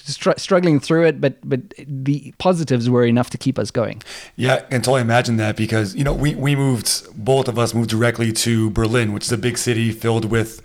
[0.05, 4.03] str- struggling through it but but the positives were enough to keep us going.
[4.37, 7.75] Yeah, I can totally imagine that because you know we we moved both of us
[7.75, 10.63] moved directly to Berlin, which is a big city filled with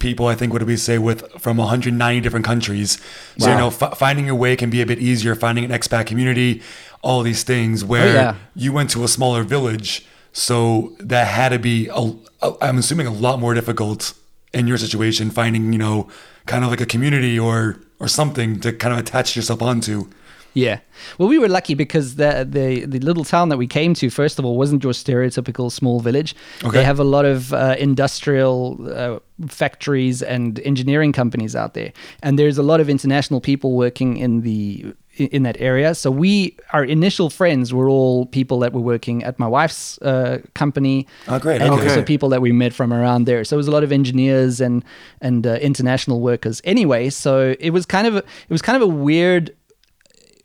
[0.00, 0.26] people.
[0.26, 3.00] I think what do we say with from 190 different countries.
[3.38, 5.36] So you know, f- finding your way can be a bit easier.
[5.36, 6.60] Finding an expat community,
[7.02, 7.84] all these things.
[7.84, 8.34] Oh, where yeah.
[8.56, 11.88] you went to a smaller village, so that had to be.
[11.88, 14.14] A, a, I'm assuming a lot more difficult
[14.52, 16.08] in your situation, finding you know
[16.46, 20.08] kind of like a community or or something to kind of attach yourself onto.
[20.54, 20.80] Yeah.
[21.18, 24.38] Well, we were lucky because the, the the little town that we came to, first
[24.38, 26.34] of all, wasn't your stereotypical small village.
[26.64, 26.78] Okay.
[26.78, 32.38] They have a lot of uh, industrial uh, factories and engineering companies out there, and
[32.38, 35.94] there's a lot of international people working in the in that area.
[35.94, 40.38] So we, our initial friends, were all people that were working at my wife's uh,
[40.54, 41.06] company.
[41.28, 41.60] Oh, great.
[41.60, 41.82] And Okay.
[41.88, 43.44] also people that we met from around there.
[43.44, 44.82] So it was a lot of engineers and
[45.20, 46.60] and uh, international workers.
[46.64, 49.54] Anyway, so it was kind of a, it was kind of a weird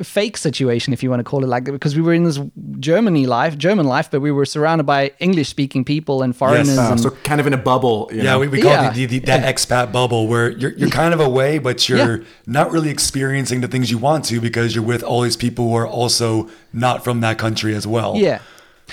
[0.03, 2.39] fake situation if you want to call it like that because we were in this
[2.79, 6.91] Germany life German life but we were surrounded by English speaking people and foreigners Uh,
[6.91, 8.09] and so kind of in a bubble.
[8.11, 8.39] You Yeah, know?
[8.39, 8.89] we, we call Yeah.
[8.89, 12.17] it the, the, the, that expat bubble where you're, you're kind of away, but you're
[12.19, 12.23] Yeah.
[12.45, 15.75] not really experiencing the things you want to because you're with all these people who
[15.75, 18.15] are also not from that country as well.
[18.17, 18.39] yeah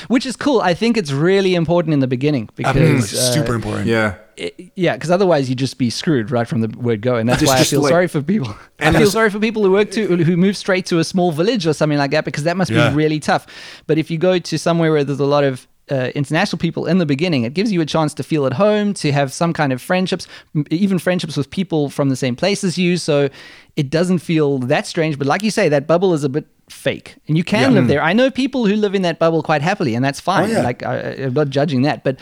[0.08, 3.28] which is cool I think it's really important in the beginning I mean, because it's
[3.28, 3.86] uh, super important.
[3.86, 4.14] yeah.
[4.58, 7.40] It- yeah, because otherwise you'd just be screwed right from the word go, and that's
[7.40, 8.54] Just- why I feel like- sorry for people.
[8.80, 11.66] I feel sorry for people who work to who move straight to a small village
[11.66, 12.90] or something like that because that must Yeah.
[12.90, 13.46] be really tough.
[13.86, 16.98] But if you go to somewhere where there's a lot of uh, international people in
[16.98, 19.72] the beginning, it gives you a chance to feel at home, to have some kind
[19.72, 22.96] of friendships, m- even friendships with people from the same place as you.
[22.96, 23.28] So
[23.76, 25.18] it doesn't feel that strange.
[25.18, 27.80] But like you say, that bubble is a bit fake, and you can Yeah.
[27.80, 28.00] live there.
[28.02, 30.50] I know people who live in that bubble quite happily, and that's fine.
[30.50, 30.62] Oh, yeah.
[30.62, 32.16] Like I, I'm not judging that, but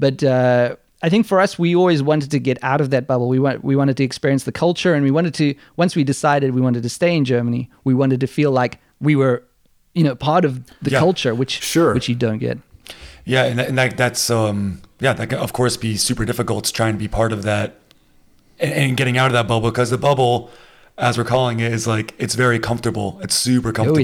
[0.00, 0.22] but.
[0.24, 3.28] Uh, I think for us, we always wanted to get out of that bubble.
[3.28, 5.54] We want, we wanted to experience the culture, and we wanted to.
[5.76, 9.16] Once we decided we wanted to stay in Germany, we wanted to feel like we
[9.16, 9.42] were,
[9.94, 11.00] you know, part of the Yeah.
[11.00, 11.92] culture, which Sure.
[11.94, 12.58] which you don't get.
[13.24, 16.72] Yeah, and, and that, that's um yeah, that can of course be super difficult to
[16.72, 17.78] try and be part of that
[18.60, 20.50] and, and getting out of that bubble because the bubble,
[20.98, 23.18] as we're calling it, is like it's very comfortable.
[23.22, 24.00] It's super comfortable.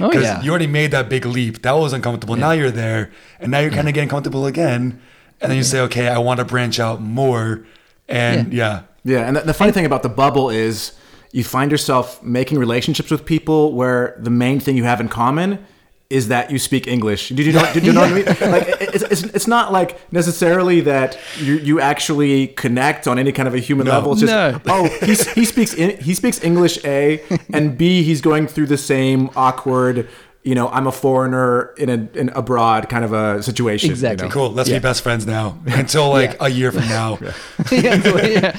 [0.00, 0.18] Oh yeah.
[0.18, 0.42] Oh, yeah.
[0.42, 1.62] you already made that big leap.
[1.62, 2.36] That was uncomfortable.
[2.36, 2.46] Yeah.
[2.46, 5.00] Now you're there, and now you're kind of getting comfortable again.
[5.40, 7.64] And then you say, okay, I want to branch out more.
[8.08, 10.92] And yeah, Yeah, and the, the funny thing about the bubble is
[11.32, 15.64] you find yourself making relationships with people where the main thing you have in common
[16.10, 17.28] is that you speak English.
[17.28, 17.72] Do you know?
[17.72, 18.24] Do you know what I mean?
[18.50, 23.46] Like, it's, it's, it's not like necessarily that you you actually connect on any kind
[23.46, 23.92] of a human No.
[23.92, 24.12] level.
[24.12, 24.60] It's just No.
[24.66, 27.22] oh he's, he speaks in, he speaks English A
[27.54, 30.08] and B he's going through the same awkward.
[30.42, 33.88] You know, I'm a foreigner in a in abroad kind of a situation.
[33.88, 34.26] you Exactly.
[34.28, 34.32] know?
[34.32, 34.50] cool.
[34.52, 34.78] Let's Yeah.
[34.78, 36.46] be best friends now until like Yeah.
[36.46, 37.18] a year from now.
[37.70, 37.94] yeah,
[38.26, 38.56] yeah.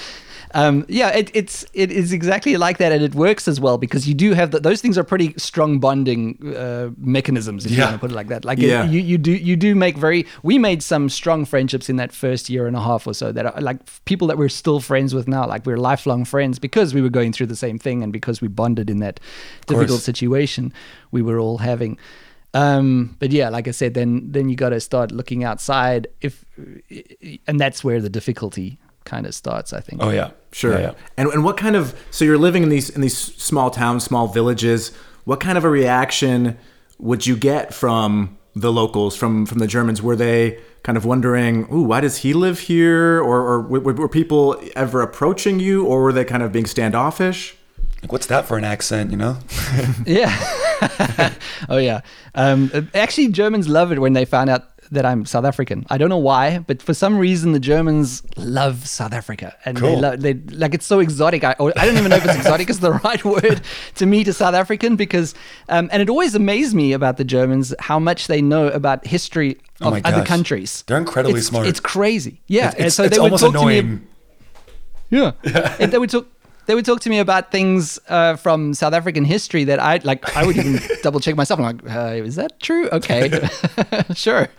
[0.54, 4.08] Um, yeah, it, it's it is exactly like that, and it works as well because
[4.08, 7.94] you do have the, those things are pretty strong bonding uh, mechanisms, if you want
[7.94, 8.44] to put it like that.
[8.44, 8.84] Like Yeah.
[8.86, 10.26] it, you you do you do make very.
[10.44, 13.46] We made some strong friendships in that first year and a half or so that
[13.46, 15.48] are like people that we're still friends with now.
[15.48, 18.48] Like we're lifelong friends because we were going through the same thing and because we
[18.48, 19.20] bonded in that
[19.68, 20.74] difficult situation
[21.12, 21.98] we were all having.
[22.54, 26.08] Um, but yeah, like I said, then then you got to start looking outside.
[26.20, 26.44] If
[27.48, 29.74] and that's where the difficulty kind of starts.
[29.74, 30.04] I think.
[30.04, 30.74] Oh yeah, Sure.
[30.74, 30.94] Yeah, yeah.
[31.18, 34.28] And and what kind of so you're living in these in these small towns, small
[34.28, 34.92] villages.
[35.24, 36.58] What kind of a reaction
[37.00, 40.02] would you get from the locals, from from the Germans?
[40.02, 44.10] Were they kind of wondering, "Ooh, why does he live here?" Or or were, were
[44.10, 47.56] people ever approaching you, or were they kind of being standoffish?
[48.02, 49.12] Like, what's that for an accent?
[49.12, 49.38] You know?
[50.06, 50.36] Yeah.
[51.70, 52.02] oh yeah.
[52.34, 55.86] Um, actually, Germans love it when they find out that I'm South African.
[55.90, 59.82] I don't know why, but for some reason the Germans love South Africa, and they,
[59.82, 60.00] Cool.
[60.00, 61.44] lo- they like it's so exotic.
[61.44, 63.62] I, I don't even know if it's exotic is the right word
[63.96, 65.34] to meet a South African because,
[65.70, 69.58] um, and it always amazed me about the Germans how much they know about history
[69.80, 70.28] Oh of my other gosh.
[70.28, 70.84] countries.
[70.88, 71.68] They're incredibly It's- smart.
[71.68, 72.42] It's crazy.
[72.48, 73.80] Yeah, It's, and so it's they would almost talk to me.
[73.80, 74.08] annoying.
[75.10, 75.32] Yeah.
[75.80, 76.28] and they would talk
[76.66, 80.36] they would talk to me about things uh, from South African history that I like
[80.36, 81.60] I would even double check myself.
[81.60, 82.90] I'm like, uh, is that true?
[82.90, 83.30] Okay.
[84.14, 84.50] sure.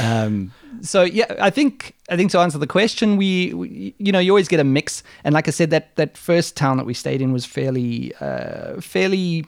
[0.00, 4.18] Um, so yeah, I think I think to answer the question, we, we you know
[4.18, 6.94] you always get a mix, and like I said, that that first town that we
[6.94, 9.44] stayed in was fairly uh, fairly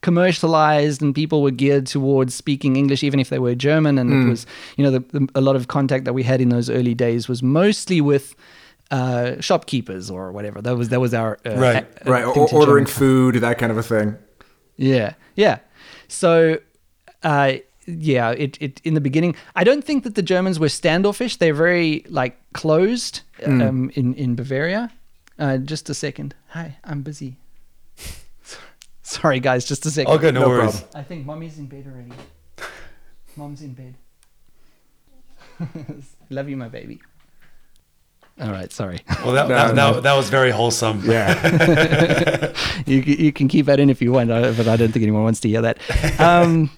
[0.00, 3.98] commercialized, and people were geared towards speaking English, even if they were German.
[3.98, 6.48] And it was you know the, the, a lot of contact that we had in
[6.48, 8.34] those early days was mostly with
[8.92, 10.62] uh, shopkeepers or whatever.
[10.62, 12.98] That was that was our uh, Right, a- Right, thing or ordering German.
[13.32, 14.16] food, that kind of a thing.
[14.76, 15.58] Yeah, yeah.
[16.08, 16.58] So,
[17.22, 17.54] uh,
[17.86, 21.36] yeah, it, it in the beginning, I don't think that the Germans were standoffish.
[21.38, 24.90] They're very like closed um, in in Bavaria.
[25.38, 26.34] Uh, just a second.
[26.48, 27.36] Hi, I'm busy.
[29.02, 29.64] Sorry, guys.
[29.64, 30.18] Just a second.
[30.20, 30.80] Good, no, No worries.
[30.80, 31.00] problem.
[31.00, 32.12] I think mommy's in bed already.
[33.36, 33.94] Mom's in bed.
[36.30, 37.00] Love you, my baby.
[38.40, 39.00] All right, sorry.
[39.24, 39.92] Well, that, No, that, no.
[39.94, 41.02] that, that was very wholesome.
[41.04, 42.52] Yeah.
[42.86, 45.22] you, you can keep that in if you want, uh, but I don't think anyone
[45.22, 45.78] wants to hear that.
[46.20, 46.70] Um,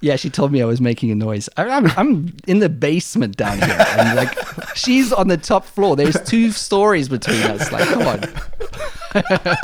[0.00, 1.48] Yeah, she told me I was making a noise.
[1.56, 4.36] I, I'm, I'm in the basement down here, and like
[4.76, 5.96] she's on the top floor.
[5.96, 7.72] There's two stories between us.
[7.72, 9.56] Like, come on.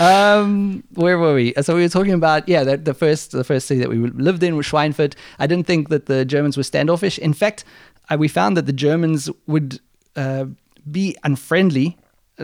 [0.00, 1.54] um, where were we?
[1.60, 4.42] So we were talking about yeah, the, the first the first city that we lived
[4.42, 5.14] in was Schweinfurt.
[5.38, 7.18] I didn't think that the Germans were standoffish.
[7.18, 7.64] In fact,
[8.08, 9.80] I, we found that the Germans would
[10.18, 10.44] uh,
[10.90, 11.88] be unfriendly,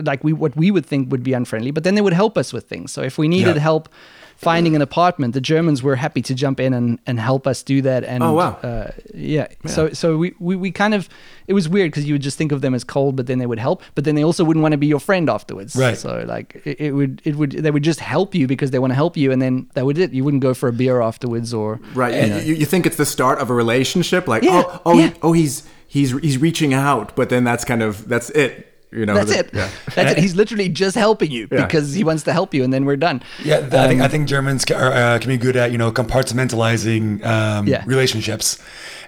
[0.09, 2.53] like we what we would think would be unfriendly, but then they would help us
[2.53, 2.91] with things.
[2.95, 3.69] So if we needed Yeah.
[3.69, 3.89] help
[4.35, 7.81] finding an apartment, the Germans were happy to jump in and, and help us do
[7.81, 8.03] that.
[8.03, 8.51] And Oh, wow.
[8.63, 9.47] uh, yeah.
[9.65, 11.07] So so we, we, we kind of
[11.47, 13.45] it was weird because you would just think of them as cold, but then they
[13.45, 15.75] would help, but then they also wouldn't want to be your friend afterwards.
[15.75, 15.97] Right.
[15.97, 18.91] So like it, it would it would they would just help you because they want
[18.91, 20.11] to help you, and then that would it.
[20.11, 22.13] You wouldn't go for a beer afterwards or Right.
[22.15, 22.37] You You, know.
[22.39, 25.13] you, you think it's the start of a relationship, like Yeah, oh oh yeah.
[25.21, 28.71] oh he's he's he's reaching out, but then that's kind of that's it.
[28.95, 29.13] You know.
[29.15, 29.49] That's the- it.
[29.53, 29.69] Yeah.
[29.95, 30.17] That's it.
[30.17, 31.65] He's literally just helping you Yeah.
[31.65, 33.21] because he wants to help you, and then we're done.
[33.43, 35.91] Yeah, th- I think I think Germans are, uh, can be good at you know
[35.91, 37.83] compartmentalizing um, Yeah.
[37.85, 38.57] relationships,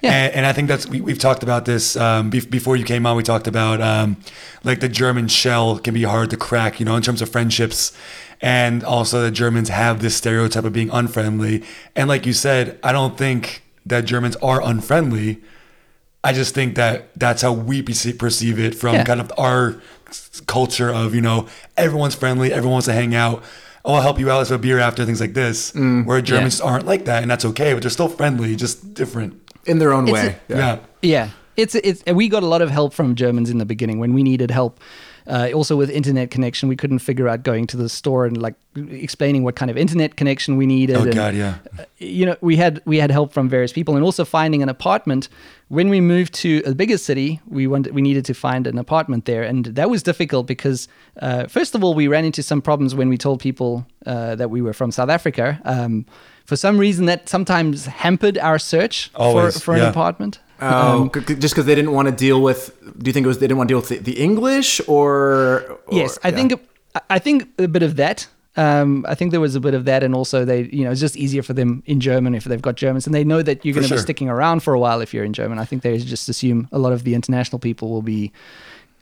[0.02, 0.12] Yeah.
[0.12, 3.06] and, and I think that's we, we've talked about this um, bef- before you came
[3.06, 3.16] on.
[3.16, 4.16] We talked about um,
[4.64, 7.92] like the German shell can be hard to crack, you know, in terms of friendships,
[8.40, 11.62] and also the Germans have this stereotype of being unfriendly.
[11.96, 15.38] And like you said, I don't think that Germans are unfriendly.
[16.24, 19.04] I just think that that's how we perceive, perceive it from Yeah.
[19.04, 19.76] kind of our
[20.46, 23.42] culture of, you know, everyone's friendly, everyone wants to hang out.
[23.84, 24.38] Oh, I'll help you out.
[24.38, 25.72] Let's have a beer after, things like this.
[25.72, 26.04] Mm.
[26.04, 29.34] Where Germans aren't like that, and that's okay, but they're still friendly, just different.
[29.66, 30.36] In their own It's way.
[30.50, 30.78] a- Yeah.
[31.02, 32.02] Yeah, it's it's.
[32.06, 34.80] We got a lot of help from Germans in the beginning when we needed help.
[35.28, 38.54] Uh, also with internet connection, we couldn't figure out going to the store and like
[38.90, 40.96] explaining what kind of internet connection we needed.
[40.96, 41.58] Oh, and, God, yeah.
[41.78, 44.68] uh, you know, we had we had help from various people, and also finding an
[44.68, 45.28] apartment.
[45.68, 49.26] When we moved to a bigger city, we wanted we needed to find an apartment
[49.26, 50.88] there, and that was difficult because
[51.20, 54.48] uh, first of all, we ran into some problems when we told people uh, that
[54.50, 55.60] we were from South Africa.
[55.64, 56.06] Um,
[56.46, 59.90] for some reason, that sometimes hampered our search Always, for, for an yeah.
[59.90, 60.40] apartment.
[60.60, 62.72] Oh, Um, c- c- just because they didn't want to deal with.
[62.98, 65.64] Do you think it was they didn't want to deal with the, the English or?
[65.70, 66.34] or- Yes, I yeah.
[66.36, 66.52] think
[67.10, 68.26] I think a bit of that.
[68.56, 71.00] Um, I think there was a bit of that, and also they, you know, it's
[71.00, 73.72] just easier for them in German if they've got Germans, and they know that you're
[73.74, 73.98] going to sure.
[73.98, 75.60] be sticking around for a while if you're in German.
[75.60, 78.32] I think they just assume a lot of the international people will be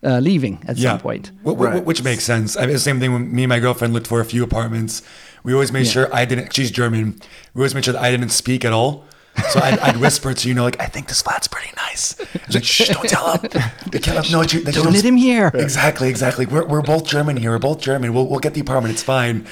[0.05, 1.31] uh, leaving at some point.
[1.43, 1.85] Wh- wh- Right.
[1.87, 2.55] Which makes sense.
[2.59, 5.01] I mean, the same thing when me and my girlfriend looked for a few apartments.
[5.43, 5.93] We always made Yeah.
[5.93, 7.19] sure I didn't, she's German.
[7.55, 9.05] We always made sure that I didn't speak at all.
[9.51, 12.19] So I'd, I'd whisper to you know, like, I think this flat's pretty nice.
[12.21, 13.51] I was like, shh, don't tell him.
[13.91, 15.51] They can't know you, they Don't let him hear.
[15.55, 16.47] Exactly, exactly.
[16.47, 17.53] We're, we're both German here.
[17.53, 18.13] We're both German.
[18.13, 18.93] We'll, we'll get the apartment.
[18.93, 19.47] It's fine.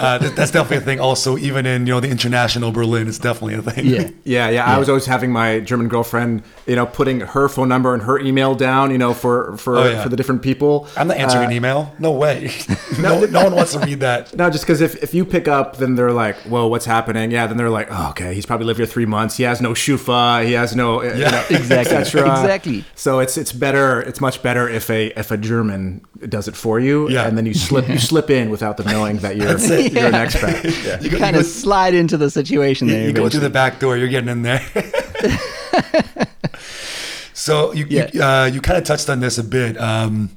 [0.00, 1.00] Uh, th- that's definitely a thing.
[1.00, 3.86] Also, even in you know the international Berlin, it's definitely a thing.
[3.86, 4.10] Yeah.
[4.24, 7.94] Yeah, yeah, I was always having my German girlfriend, you know, putting her phone number
[7.94, 10.02] and her email down, you know, for for Oh, yeah.
[10.02, 10.86] for the different people.
[10.96, 11.94] I'm not answering Uh, an email.
[11.98, 12.50] No way.
[13.00, 14.34] no, no one wants to read that.
[14.36, 17.46] No, just because if, if you pick up, then they're like, "Whoa, what's happening?" Yeah,
[17.48, 19.36] then they're like, "Oh, okay, he's probably lived here three months.
[19.36, 20.44] He has no SCHUFA.
[20.46, 21.96] He has no, uh, you know, Exactly.
[21.96, 22.14] et.
[22.14, 22.84] Exactly.
[22.94, 24.00] So it's it's better.
[24.02, 27.26] It's much better if a if a German does it for you, Yeah.
[27.26, 29.58] and then you slip you slip in without them knowing that you're
[29.94, 30.26] you're an Yeah.
[30.26, 30.64] expat.
[30.86, 31.00] Yeah.
[31.00, 33.06] You go, kind you of go- slide into the situation You, there.
[33.08, 33.96] you go through the back door.
[33.96, 34.60] You're getting in there.
[37.34, 40.30] so you you, uh, you kind of touched on this a bit, um,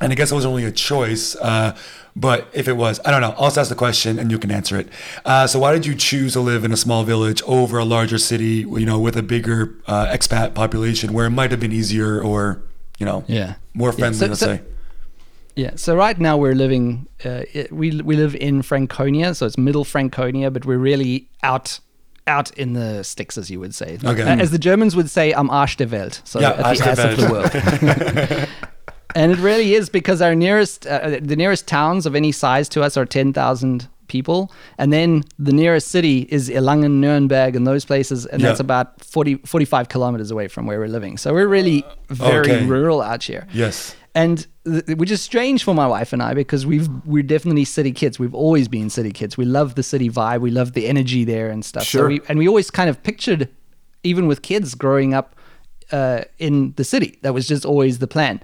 [0.00, 1.36] and I guess it was only a choice.
[1.36, 1.76] Uh,
[2.16, 3.30] but if it was, I don't know.
[3.38, 4.88] I'll just ask the question, and you can answer it.
[5.24, 8.18] Uh, so why did you choose to live in a small village over a larger
[8.18, 8.64] city?
[8.68, 12.62] You know, with a bigger uh, expat population, where it might have been easier or
[12.98, 13.54] you know, Yeah.
[13.74, 14.18] more Yeah, friendly.
[14.18, 14.60] so- let's so- say.
[15.58, 15.72] Yeah.
[15.74, 17.08] So right now we're living.
[17.24, 21.80] Uh, it- we we live in Franconia, so it's middle Franconia, but we're really out
[22.26, 23.98] out in the sticks, as you would say.
[24.04, 24.22] Okay.
[24.22, 26.98] Uh, As the Germans would say, "I'm Arsch der Welt," so Yeah, at the ass
[26.98, 27.50] of the world.
[29.14, 32.82] and it really is because our nearest, uh, the nearest towns of any size to
[32.82, 37.84] us are ten thousand people, and then the nearest city is Erlangen, Nuremberg, and those
[37.84, 41.18] places, and that's about 40, 45 kilometers away from where we're living.
[41.18, 42.64] So we're really very okay.
[42.64, 43.94] rural out here Yes.
[44.14, 47.92] And th- which is strange for my wife and I because we've we're definitely city
[47.92, 48.18] kids.
[48.18, 49.36] We've always been city kids.
[49.36, 50.40] We love the city vibe.
[50.40, 51.84] We love the energy there and stuff.
[51.84, 52.08] So Sure.
[52.08, 53.48] we, and we always kind of pictured,
[54.02, 55.36] even with kids growing up
[55.92, 58.40] uh, in the city, that was just always the plan.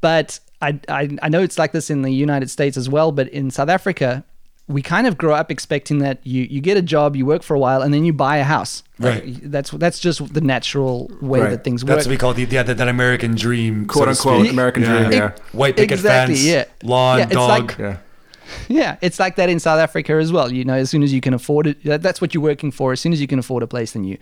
[0.00, 3.12] But I, I I know it's like this in the United States as well.
[3.12, 4.24] But in South Africa.
[4.72, 7.54] We kind of grow up expecting that you, you get a job, you work for
[7.54, 8.82] a while, and then you buy a house.
[8.98, 9.50] Like, Right.
[9.50, 11.50] that's that's just the natural way Right.
[11.50, 11.96] that things work.
[11.96, 14.50] That's what we call the, yeah, that, that American dream, quote so unquote.
[14.50, 14.98] American Yeah.
[14.98, 15.12] dream.
[15.12, 15.30] Yeah.
[15.52, 16.64] White picket Exactly, fence, yeah.
[16.82, 17.48] lawn, Yeah, it's dog.
[17.48, 17.96] like- Yeah.
[18.68, 20.52] yeah, it's like that in South Africa as well.
[20.52, 22.92] You know, as soon as you can afford it, that's what you're working for.
[22.92, 24.18] As soon as you can afford a place, then you,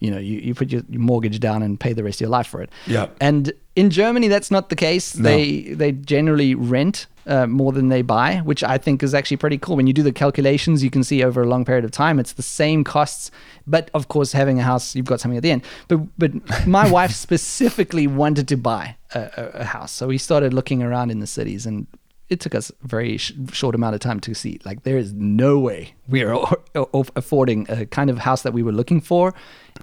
[0.00, 2.46] you know, you, you put your, mortgage down and pay the rest of your life
[2.46, 2.70] for it.
[2.86, 3.08] Yeah.
[3.20, 5.16] And in Germany, that's not the case.
[5.16, 5.28] No.
[5.28, 9.58] They they generally rent uh, more than they buy, which I think is actually pretty
[9.58, 9.76] cool.
[9.76, 12.32] When you do the calculations, you can see over a long period of time, it's
[12.32, 13.30] the same costs.
[13.66, 15.62] But of course, having a house, you've got something at the end.
[15.88, 16.32] But but
[16.66, 21.10] my wife specifically wanted to buy a, a, a house, so we started looking around
[21.10, 21.86] in the cities and.
[22.30, 24.60] It took us a very sh- short amount of time to see.
[24.64, 28.52] Like, there is no way we are o- o- affording a kind of house that
[28.52, 29.32] we were looking for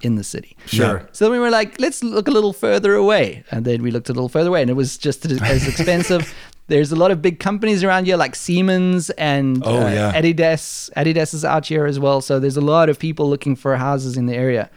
[0.02, 0.56] in the city.
[0.66, 1.08] Sure.
[1.12, 3.42] So then we were like, let's look a little further away.
[3.50, 6.32] And then we looked a little further away, and it was just as as expensive.
[6.68, 10.12] There's a lot of big companies around here, like Siemens and Oh, uh, yeah.
[10.20, 10.90] Adidas.
[10.96, 12.20] Adidas is out here as well.
[12.20, 14.68] So there's a lot of people looking for houses in the area.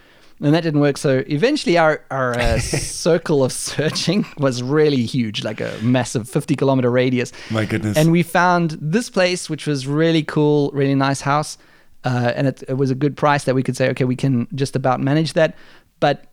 [0.42, 0.98] And that didn't work.
[0.98, 6.56] So eventually, our, our uh, circle of searching was really huge, like a massive 50
[6.56, 7.34] kilometer radius.
[7.52, 7.98] My goodness.
[7.98, 11.58] And we found this place, which was really cool, really nice house.
[12.06, 14.48] Uh, and it, it was a good price that we could say, okay, we can
[14.56, 15.58] just about manage that.
[16.00, 16.24] But,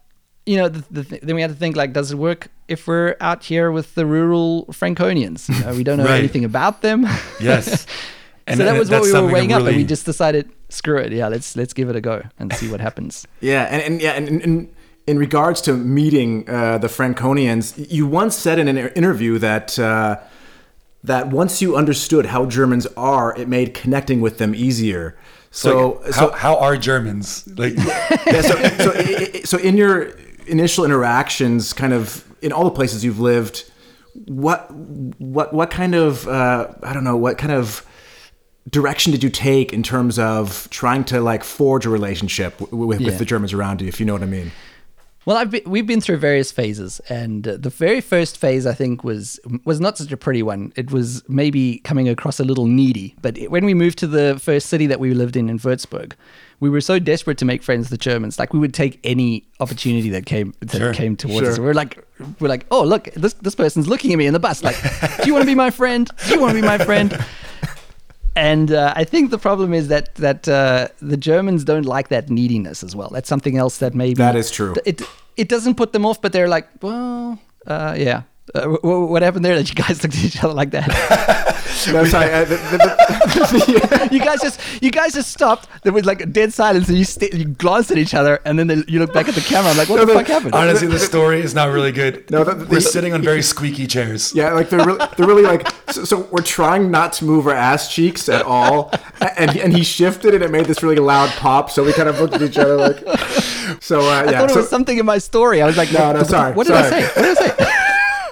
[0.45, 2.87] you know, the, the th- then we had to think, like, does it work if
[2.87, 5.49] we're out here with the rural Franconians?
[5.49, 6.19] You know, we don't know Right.
[6.21, 7.03] anything about them.
[7.41, 7.85] Yes.
[8.49, 11.13] so that was what we were weighing that up, and we just decided, screw it,
[11.13, 13.27] yeah, let's let's give it a go and see what happens.
[13.41, 14.75] Yeah, and, and yeah, and, and, and
[15.07, 20.17] in regards to meeting uh, the Franconians, you once said in an interview that uh,
[21.05, 25.17] that once you understood how Germans are, it made connecting with them easier.
[25.53, 27.47] So, Like, so how, how are Germans?
[27.57, 27.75] Like,
[28.27, 28.55] yeah, so,
[28.85, 30.11] so, i- i- so in your
[30.49, 33.71] initial interactions, kind of in all the places you've lived,
[34.27, 34.71] what
[35.19, 37.87] what what kind of uh, I don't know what kind of
[38.71, 43.01] direction did you take in terms of trying to like forge a relationship w- with,
[43.01, 43.07] Yeah.
[43.07, 44.51] with the Germans around you, if you know what I mean?
[45.25, 48.75] Well, I've been, we've been through various phases, and uh, the very first phase I
[48.75, 50.73] think was was not such a pretty one.
[50.77, 53.17] It was maybe coming across a little needy.
[53.23, 56.13] But it- when we moved to the first city that we lived in in Würzburg,
[56.61, 58.39] we were so desperate to make friends with the Germans.
[58.39, 60.93] Like we would take any opportunity that came that Sure.
[60.95, 61.51] came towards Sure.
[61.55, 61.59] us.
[61.59, 62.07] We're like
[62.39, 64.63] we're like, oh look, this this person's looking at me in the bus.
[64.63, 66.09] Like, do you want to be my friend?
[66.29, 67.13] Do you want to be my friend?
[68.37, 72.29] And uh, I think the problem is that that uh, the Germans don't like that
[72.29, 73.09] neediness as well.
[73.09, 74.75] That's something else that maybe That is true.
[74.85, 75.03] It
[75.37, 78.23] it doesn't put them off, but they're like, well, uh, yeah.
[78.55, 81.53] Uh, w- w- what happened there that you guys looked at each other like that?
[81.93, 82.33] No, sorry.
[82.33, 85.69] Uh, the, the, the, you guys just you guys just stopped.
[85.83, 88.59] There was like a dead silence, and you sta you glanced at each other, and
[88.59, 89.71] then they, you look back at the camera.
[89.73, 90.55] I'm like, what No, the the- fuck happened?
[90.55, 92.29] honestly, the story is not really good.
[92.31, 94.33] No, the- We're the- sitting on very squeaky chairs.
[94.35, 95.69] yeah, like they're really, they're really like.
[95.91, 98.91] So, so we're trying not to move our ass cheeks at all,
[99.37, 101.71] and he- and he shifted, and it made this really loud pop.
[101.71, 102.99] So we kind of looked at each other like.
[103.83, 105.61] So uh, I thought it so- was something in my story.
[105.61, 107.03] I was like, No, what, no, sorry, What did I say?
[107.05, 107.83] What did I say?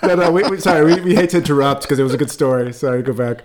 [0.06, 2.30] No, no, we, we, sorry, we, we hate to interrupt because it was a good
[2.30, 2.72] story.
[2.72, 3.42] Sorry, go back.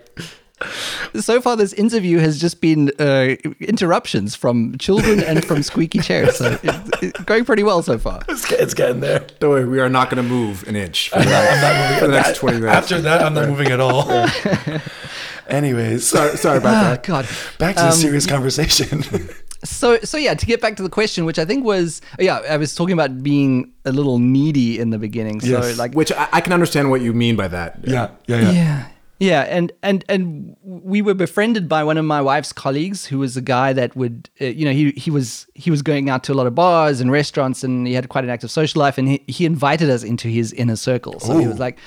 [1.19, 6.35] so far, this interview has just been uh, interruptions from children and from squeaky chairs.
[6.37, 8.23] So it, it's going pretty well so far.
[8.27, 9.25] It's, it's getting there.
[9.39, 11.99] Don't worry, we are not going to move an inch for the, I'm not moving
[11.99, 12.75] for the next 20 minutes.
[12.77, 14.09] After that, I'm not moving at all.
[15.47, 17.03] Anyways, Sorry, sorry about Ah, that.
[17.03, 17.27] God.
[17.57, 19.03] back to the Um, serious conversation.
[19.63, 22.57] So, so yeah, to get back to the question, which I think was, yeah, I
[22.57, 25.41] was talking about being a little needy in the beginning.
[25.41, 25.77] So, Yes.
[25.77, 27.79] like, Which I, I can understand what you mean by that.
[27.83, 28.51] yeah, yeah, yeah.
[28.51, 28.87] yeah,
[29.19, 33.35] yeah, and and and we were befriended by one of my wife's colleagues, who was
[33.35, 36.31] a guy that would, uh, you know, he he was he was going out to
[36.31, 39.09] a lot of bars and restaurants, and he had quite an active social life, and
[39.09, 41.19] he he invited us into his inner circle.
[41.19, 41.77] So he was like.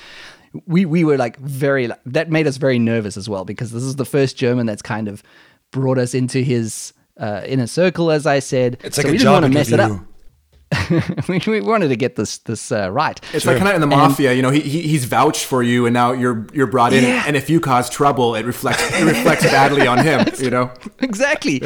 [0.66, 3.82] We, we were like very like, that made us very nervous as well because this
[3.82, 5.22] is the first German that's kind of
[5.70, 6.92] brought us into his
[7.22, 8.78] uh, a circle as I said.
[8.84, 10.00] It's like so a we didn't want to mess it up.
[11.28, 13.20] we, we wanted to get this this uh, right.
[13.32, 14.50] It's like kind of in the mafia, you know.
[14.50, 17.24] He, he he's vouched for you, and now you're you're brought in, Yeah.
[17.26, 20.26] and if you cause trouble, it reflects it reflects badly on him.
[20.38, 20.70] You know.
[21.00, 21.62] exactly.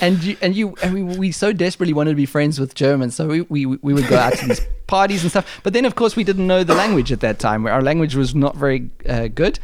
[0.00, 3.14] And you and you and we, we so desperately wanted to be friends with Germans,
[3.14, 5.60] so we, we we would go out to these parties and stuff.
[5.62, 7.66] But then, of course, we didn't know the language at that time.
[7.66, 9.58] Our language was not very uh, good.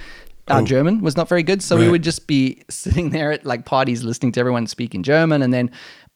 [0.49, 3.65] Our German was not very good, so we would just be sitting there at like
[3.65, 5.71] parties, listening to everyone speak in German, and then.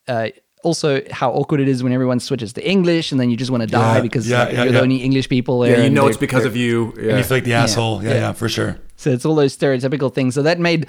[0.09, 0.29] Uh,
[0.63, 3.63] also, how awkward it is when everyone switches to English, and then you just want
[3.63, 4.73] to die Yeah, because yeah, like, yeah, you're yeah.
[4.73, 5.79] the only English people there.
[5.79, 6.93] Yeah, you know it's because of you.
[6.99, 8.03] And you feel like the asshole.
[8.03, 8.15] Yeah, Yeah.
[8.17, 8.77] yeah, for sure.
[8.97, 10.35] So it's all those stereotypical things.
[10.35, 10.87] So that made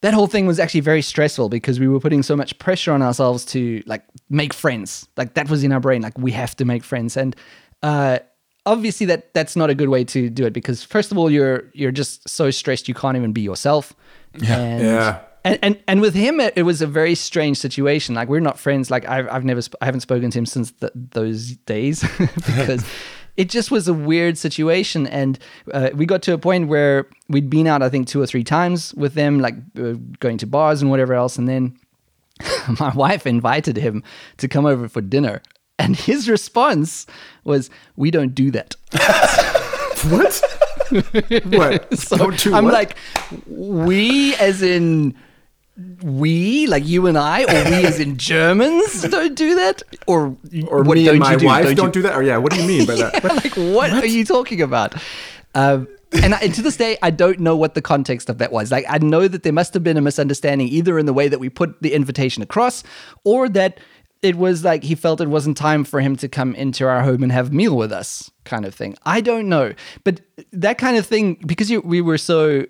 [0.00, 3.02] that whole thing was actually very stressful because we were putting so much pressure on
[3.02, 5.06] ourselves to like make friends.
[5.16, 6.02] Like that was in our brain.
[6.02, 7.16] Like we have to make friends.
[7.16, 7.36] And
[7.84, 8.18] uh,
[8.66, 11.64] obviously that that's not a good way to do it because first of all you're
[11.72, 13.94] you're just so stressed you can't even be yourself.
[14.38, 14.58] Yeah.
[14.58, 15.20] And, Yeah.
[15.44, 18.14] And, and and with him it, it was a very strange situation.
[18.14, 18.90] Like we're not friends.
[18.90, 22.84] Like I've I've never sp- I haven't spoken to him since th- those days because
[23.36, 25.06] it just was a weird situation.
[25.06, 25.38] And
[25.72, 28.44] uh, we got to a point where we'd been out, I think, two or three
[28.44, 31.36] times with them, like uh, going to bars and whatever else.
[31.38, 31.76] And then
[32.80, 34.02] my wife invited him
[34.36, 35.42] to come over for dinner.
[35.82, 37.06] And his response
[37.44, 38.76] was, We don't do that.
[40.10, 40.42] What?
[41.44, 41.96] what?
[41.96, 42.74] So Don't do I'm what?
[42.74, 42.96] like,
[43.46, 45.14] we as in
[46.02, 49.82] we, like you and I, or we as in Germans don't do that?
[50.08, 51.46] Or, or what me don't and my you do?
[51.46, 52.16] wife Don't don't, you- do that?
[52.16, 53.22] Or yeah, what do you mean by that?
[53.22, 54.94] Yeah, like, what, are you talking about?
[55.54, 55.86] Um,
[56.22, 58.70] and, I, and to this day, I don't know what the context of that was.
[58.72, 61.38] Like, I know that there must have been a misunderstanding either in the way that
[61.38, 62.82] we put the invitation across,
[63.24, 63.78] or that
[64.22, 67.22] it was like he felt it wasn't time for him to come into our home
[67.22, 68.94] and have a meal with us, kind of thing.
[69.04, 70.20] I don't know, but
[70.52, 72.66] that kind of thing because you, we were so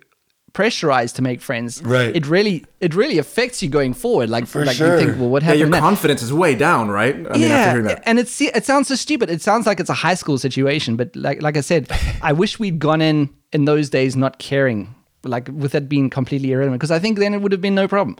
[0.53, 2.15] pressurized to make friends, Right.
[2.15, 4.29] It really, it really affects you going forward.
[4.29, 4.99] Like, For like sure.
[5.01, 7.15] you think, well, what yeah, your confidence is way down, right?
[7.15, 8.03] I mean, after hearing that.
[8.05, 9.31] and it's it sounds so stupid.
[9.31, 11.91] It sounds like it's a high school situation, but like like I said,
[12.23, 14.95] I wish we'd gone in in those days not caring,
[15.25, 17.89] like with that being completely irrelevant, because I think then it would have been no
[17.89, 18.17] problem.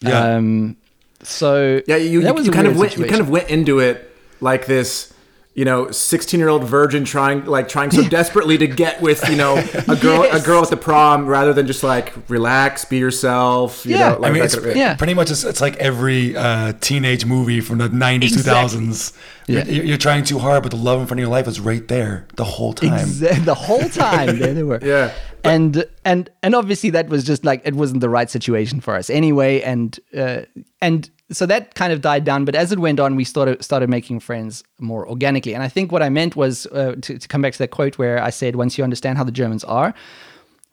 [0.00, 0.36] Yeah.
[0.36, 0.76] Um,
[1.22, 4.66] so Yeah, you, you, you kind of went you kind of went into it like
[4.66, 5.12] this,
[5.52, 9.36] you know, sixteen year old virgin trying like trying so desperately to get with you
[9.36, 9.56] know
[9.88, 10.42] a girl Yes.
[10.42, 13.84] a girl at the prom rather than just like relax, be yourself.
[13.84, 14.10] You Yeah.
[14.10, 14.94] know, like I mean, it's kind of- yeah.
[14.94, 19.12] pretty much it's, it's like every uh, teenage movie from the 90s, 2000s.
[19.48, 19.64] Yeah.
[19.64, 21.86] You're, you're trying too hard, but the love in front of your life is right
[21.88, 22.92] there the whole time.
[23.08, 24.78] Exa- the whole time there they were.
[24.80, 25.12] Yeah.
[25.42, 29.10] And and and obviously that was just like it wasn't the right situation for us
[29.10, 29.62] anyway.
[29.62, 30.42] And uh,
[30.80, 32.44] and so that kind of died down.
[32.44, 35.54] But as it went on, we started started making friends more organically.
[35.54, 37.98] And I think what I meant was uh, to, to come back to that quote
[37.98, 39.94] where I said, "Once you understand how the Germans are,"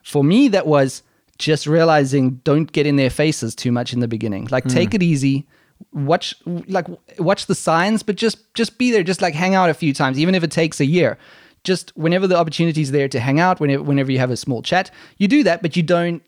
[0.03, 1.03] for me that was
[1.37, 4.47] just realizing don't get in their faces too much in the beginning.
[4.49, 5.47] Like take it easy.
[5.93, 6.87] Watch like
[7.19, 9.03] watch the signs, but just just be there.
[9.03, 11.17] Just like hang out a few times, even if it takes a year.
[11.63, 14.61] Just whenever the opportunity is there to hang out, whenever whenever you have a small
[14.61, 16.23] chat, you do that, but you don't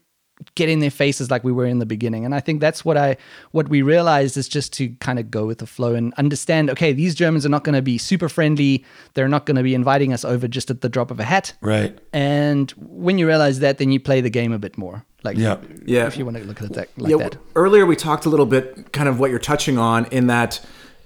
[0.56, 2.26] get in their faces like we were in the beginning.
[2.26, 3.18] And I think that's what I
[3.52, 6.70] what we realized is just to kind of go with the flow and understand.
[6.70, 8.86] Okay, these Germans are not going to be super friendly.
[9.14, 11.54] They're not going to be inviting us over just at the drop of a hat.
[11.62, 11.98] Right.
[12.14, 15.06] And when you realize that, then you play the game a bit more.
[15.24, 15.58] Like, Yeah.
[15.86, 16.08] Yeah.
[16.08, 17.38] if you want to look at it that, like yeah, that.
[17.56, 20.62] Earlier, we talked a little bit, kind of what you're touching on, in that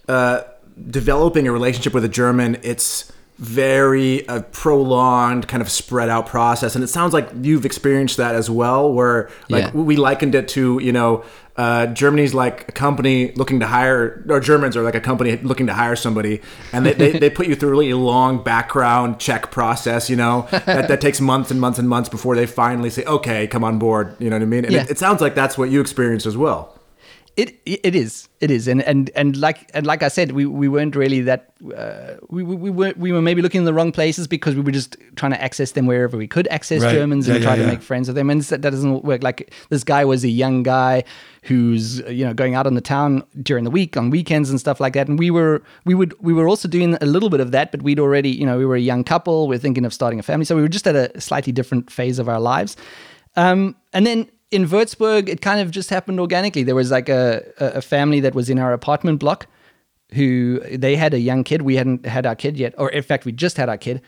[0.07, 0.41] uh,
[0.89, 6.75] developing a relationship with a German, it's very a prolonged, kind of spread out process,
[6.75, 8.91] and it sounds like you've experienced that as well.
[8.91, 9.71] Where like Yeah.
[9.81, 11.23] we likened it to, you know.
[11.55, 15.67] Uh, Germany's like a company looking to hire, or Germans are like a company looking
[15.67, 19.51] to hire somebody, and they, they, they put you through a really long background check
[19.51, 23.03] process, you know, that, that takes months and months and months before they finally say,
[23.05, 24.65] okay, come on board, you know what I mean?
[24.65, 24.81] And Yeah.
[24.81, 26.75] it, it sounds like that's what you experienced as well.
[27.35, 28.29] It it is.
[28.41, 28.67] It is.
[28.67, 32.43] And and and like and like I said we, we weren't really that uh, we,
[32.43, 34.97] we we were we were maybe looking in the wrong places because we were just
[35.15, 36.93] trying to access them wherever we could access Right.
[36.93, 38.29] Germans and Yeah, try yeah, to make friends with them.
[38.29, 39.23] And that, that doesn't work.
[39.23, 41.05] Like this guy was a young guy
[41.41, 44.79] who's you know going out on the town during the week on weekends and stuff
[44.79, 45.07] like that.
[45.07, 47.81] And we were we would we were also doing a little bit of that but
[47.81, 49.47] we'd already you know we were a young couple.
[49.47, 50.45] We're thinking of starting a family.
[50.45, 52.77] So we were just at a slightly different phase of our lives.
[53.35, 56.63] Um, and then in Würzburg, it kind of just happened organically.
[56.63, 59.47] There was like a, a family that was in our apartment block
[60.13, 61.63] who they had a young kid.
[61.63, 64.01] We hadn't had our kid yet, or in fact, we just had our kid.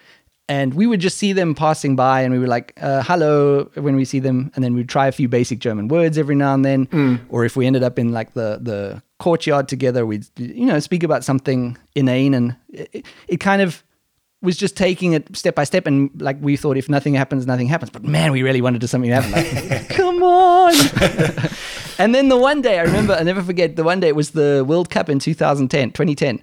[0.48, 3.96] And we would just see them passing by, and we were like, uh, "Hello!" when
[3.96, 6.64] we see them, and then we'd try a few basic German words every now and
[6.64, 7.26] then.
[7.30, 11.02] Or if we ended up in like the the courtyard together, we'd you know speak
[11.02, 13.84] about something inane, and it, it kind of
[14.42, 17.68] was just taking it step by step and like we thought if nothing happens nothing
[17.68, 19.90] happens but man we really wanted to something to happen like
[20.26, 20.74] on
[21.98, 24.32] and then the one day i remember i never forget the one day it was
[24.32, 26.42] the world cup in 2010 2010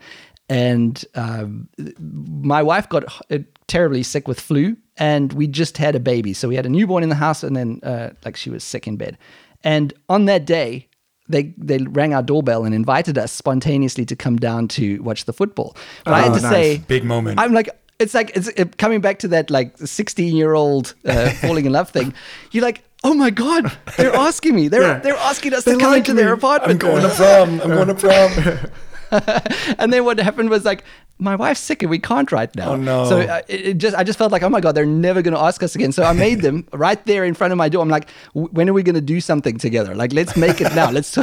[0.48, 1.68] and um,
[1.98, 6.48] my wife got uh, terribly sick with flu and we just had a baby so
[6.48, 8.96] we had a newborn in the house and then uh, like she was sick in
[8.96, 9.16] bed
[9.64, 10.88] and on that day
[11.28, 15.32] they they rang our doorbell and invited us spontaneously to come down to watch the
[15.32, 15.74] football.
[16.04, 16.50] But I had Oh, to nice.
[16.52, 17.38] say, Big moment.
[17.38, 17.70] I'm like,
[18.00, 21.72] it's like it's uh, coming back to that like 16 year old uh, falling in
[21.72, 22.12] love thing.
[22.50, 24.68] You're like, oh my god, they're asking me.
[24.68, 24.98] They're Yeah.
[25.00, 26.32] they're asking us They to come like into their me.
[26.32, 26.80] I'm apartment.
[26.80, 27.60] going to prom.
[27.60, 28.68] I'm going to prom.
[29.78, 30.84] and then what happened was like,
[31.18, 32.70] my wife's sick and we can't right now.
[32.72, 33.04] Oh, no.
[33.08, 35.34] So uh, it, it just I just felt like, oh my god, they're never going
[35.34, 35.92] to ask us again.
[35.92, 37.82] So I made them right there in front of my door.
[37.82, 39.94] I'm like, when are we going to do something together?
[39.94, 40.90] Like, let's make it now.
[40.90, 41.16] Let's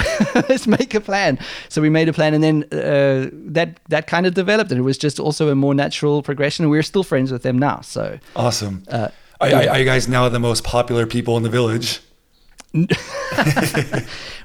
[0.50, 1.40] let's make a plan.
[1.70, 4.84] So we made a plan, and then uh, that that kind of developed, and it
[4.84, 6.64] was just also a more natural progression.
[6.66, 7.82] And we're still friends with them now.
[7.82, 8.84] So Awesome.
[8.88, 9.10] Uh,
[9.42, 12.00] are, are- are you guys now the most popular people in the village?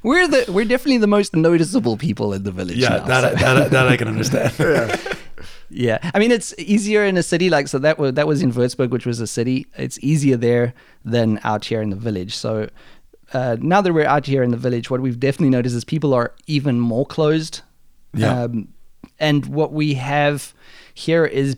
[0.02, 2.78] we're the we're definitely the most noticeable people in the village.
[2.78, 5.16] Yeah, now, that, so- that, that I can understand.
[5.70, 8.52] Yeah, I mean it's easier in a city like so that was that was in
[8.52, 9.66] Würzburg, which was a city.
[9.76, 10.72] It's easier there
[11.04, 12.36] than out here in the village.
[12.36, 12.68] So
[13.32, 16.14] uh, now that we're out here in the village, what we've definitely noticed is people
[16.14, 17.62] are even more closed.
[18.12, 18.42] Yeah.
[18.44, 18.68] Um,
[19.18, 20.54] and what we have
[20.94, 21.56] here is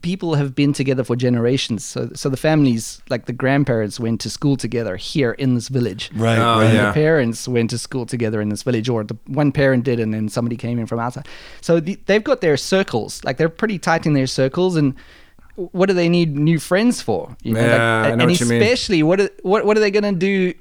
[0.00, 1.84] people have been together for generations.
[1.84, 6.10] So so the families, like the grandparents, went to school together here in this village.
[6.14, 6.72] Right, Oh, right.
[6.74, 6.86] yeah.
[6.86, 10.12] The parents went to school together in this village, or the one parent did, and
[10.14, 11.28] then somebody came in from outside.
[11.60, 14.94] So the, they've got their circles, like they're pretty tight in their circles, and
[15.56, 17.36] what do they need new friends for?
[17.42, 17.66] You know, Yeah,
[18.02, 18.62] like, I know and what you mean.
[18.62, 20.52] especially what are, what what are they gonna do?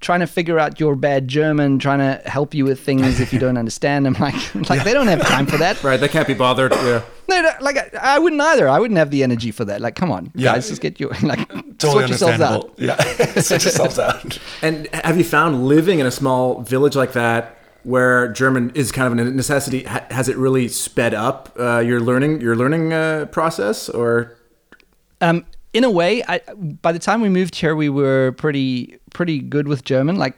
[0.00, 3.38] Trying to figure out your bad German, trying to help you with things if you
[3.38, 4.34] don't understand them, like
[4.68, 5.82] like they don't have time for that.
[5.82, 6.72] Right, they can't be bothered.
[6.72, 7.02] Yeah.
[7.28, 8.68] No, no, like I, I wouldn't either.
[8.68, 9.80] I wouldn't have the energy for that.
[9.80, 10.52] Like, come on, Yeah.
[10.52, 11.48] guys, just get your like
[11.78, 12.74] Totally sort yourselves out.
[12.76, 12.96] Yeah.
[13.40, 14.38] Sort yourselves out.
[14.62, 19.06] And have you found living in a small village like that, where German is kind
[19.18, 23.88] of a necessity, has it really sped up uh, your learning your learning uh, process,
[23.88, 24.36] or
[25.22, 26.40] Um, in a way, I,
[26.80, 30.16] by the time we moved here, we were pretty pretty good with German.
[30.16, 30.36] Like,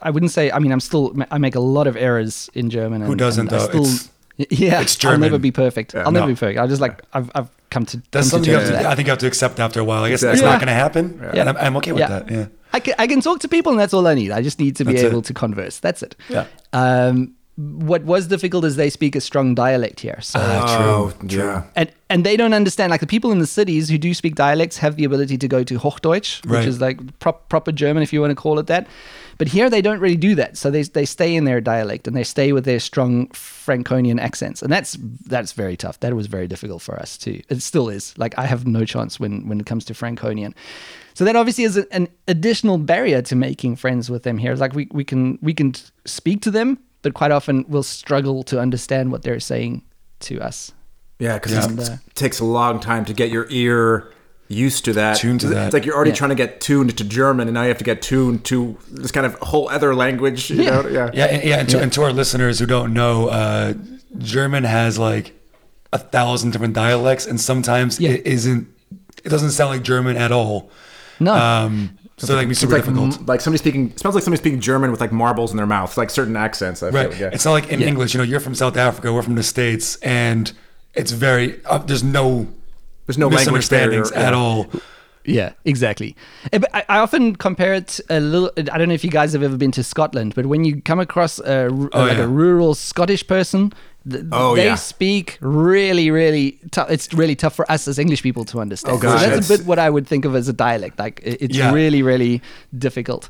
[0.00, 0.50] I wouldn't say.
[0.50, 1.14] I mean, I'm still.
[1.30, 3.02] I make a lot of errors in German.
[3.02, 3.58] And, Who doesn't, though?
[3.68, 4.10] Still, It's-
[4.50, 5.94] yeah, it's I'll never be perfect.
[5.94, 6.58] Yeah, I'll never be perfect.
[6.58, 8.02] I just like I've I've come to.
[8.10, 10.04] That's come to something have to, I think you have to accept after a while.
[10.04, 10.32] I guess Exactly.
[10.34, 10.50] it's Yeah.
[10.50, 11.18] not going to happen.
[11.22, 11.40] Yeah.
[11.40, 12.08] And I'm, I'm okay with Yeah.
[12.08, 12.30] that.
[12.30, 12.46] Yeah.
[12.74, 14.32] I can, I can talk to people and that's all I need.
[14.32, 15.10] I just need to be That's it.
[15.10, 15.78] able to converse.
[15.78, 16.14] That's it.
[16.28, 16.44] Yeah.
[16.74, 20.18] Um, what was difficult is they speak a strong dialect here.
[20.20, 21.28] So oh, true.
[21.28, 21.38] True.
[21.38, 21.62] yeah.
[21.74, 24.76] and and they don't understand like the people in the cities who do speak dialects
[24.78, 28.20] have the ability to go to Hochdeutsch, which is like prop, proper German if you
[28.20, 28.86] want to call it that.
[29.38, 30.58] But here they don't really do that.
[30.58, 34.60] So they they stay in their dialect and they stay with their strong Franconian accents.
[34.60, 36.00] And that's that's very tough.
[36.00, 37.40] That was very difficult for us too.
[37.48, 38.16] It still is.
[38.18, 40.54] Like I have no chance when when it comes to Franconian.
[41.14, 44.52] So that obviously is an additional barrier to making friends with them here.
[44.52, 48.42] It's like we, we can we can speak to them, but quite often we'll struggle
[48.44, 49.82] to understand what they're saying
[50.20, 50.72] to us.
[51.18, 51.70] Yeah, because Yeah.
[51.70, 54.08] it uh, takes a long time to get your ear
[54.48, 55.16] used to that.
[55.16, 55.72] Tuned to It's that.
[55.72, 56.16] like you're already Yeah.
[56.16, 59.10] trying to get tuned to German, and now you have to get tuned to this
[59.10, 60.50] kind of whole other language.
[60.50, 60.70] You Yeah.
[60.70, 60.88] know?
[60.88, 61.10] Yeah.
[61.14, 61.82] Yeah, and, yeah, and to, Yeah.
[61.82, 63.74] and to our listeners who don't know, uh,
[64.18, 65.32] German has like
[65.92, 68.10] a thousand different dialects, and sometimes Yeah.
[68.10, 68.68] it isn't.
[69.24, 70.70] It doesn't sound like German at all.
[71.18, 71.34] No.
[71.34, 73.18] Um, so that can be super like, difficult.
[73.18, 73.90] m- like somebody speaking.
[73.90, 76.82] It smells like somebody speaking German with like marbles in their mouth, like certain accents.
[76.82, 77.10] I Right.
[77.12, 77.30] Feel, yeah.
[77.32, 77.88] It's not like in Yeah.
[77.88, 78.14] English.
[78.14, 79.12] You know, you're from South Africa.
[79.12, 80.50] We're from the states, and
[80.94, 81.60] it's very.
[81.66, 82.46] Uh, there's no.
[83.06, 84.00] There's no language barrier.
[84.00, 84.38] misunderstandings at yeah.
[84.38, 84.66] all.
[85.28, 86.14] Yeah, exactly.
[86.52, 88.50] Eh, But I, I often compare it a little.
[88.56, 91.00] I don't know if you guys have ever been to Scotland, but when you come
[91.00, 92.24] across a, r- Oh, like yeah.
[92.24, 93.76] a rural Scottish person, th-
[94.32, 94.74] Oh, they yeah.
[94.76, 96.60] speak really, really.
[96.70, 96.90] tough.
[96.90, 98.96] it's really tough for us as English people to understand.
[98.96, 100.98] Oh, gosh, so that's that's- a bit what I would think of as a dialect.
[100.98, 101.72] Like it's Yeah.
[101.72, 102.40] really, really
[102.78, 103.28] difficult.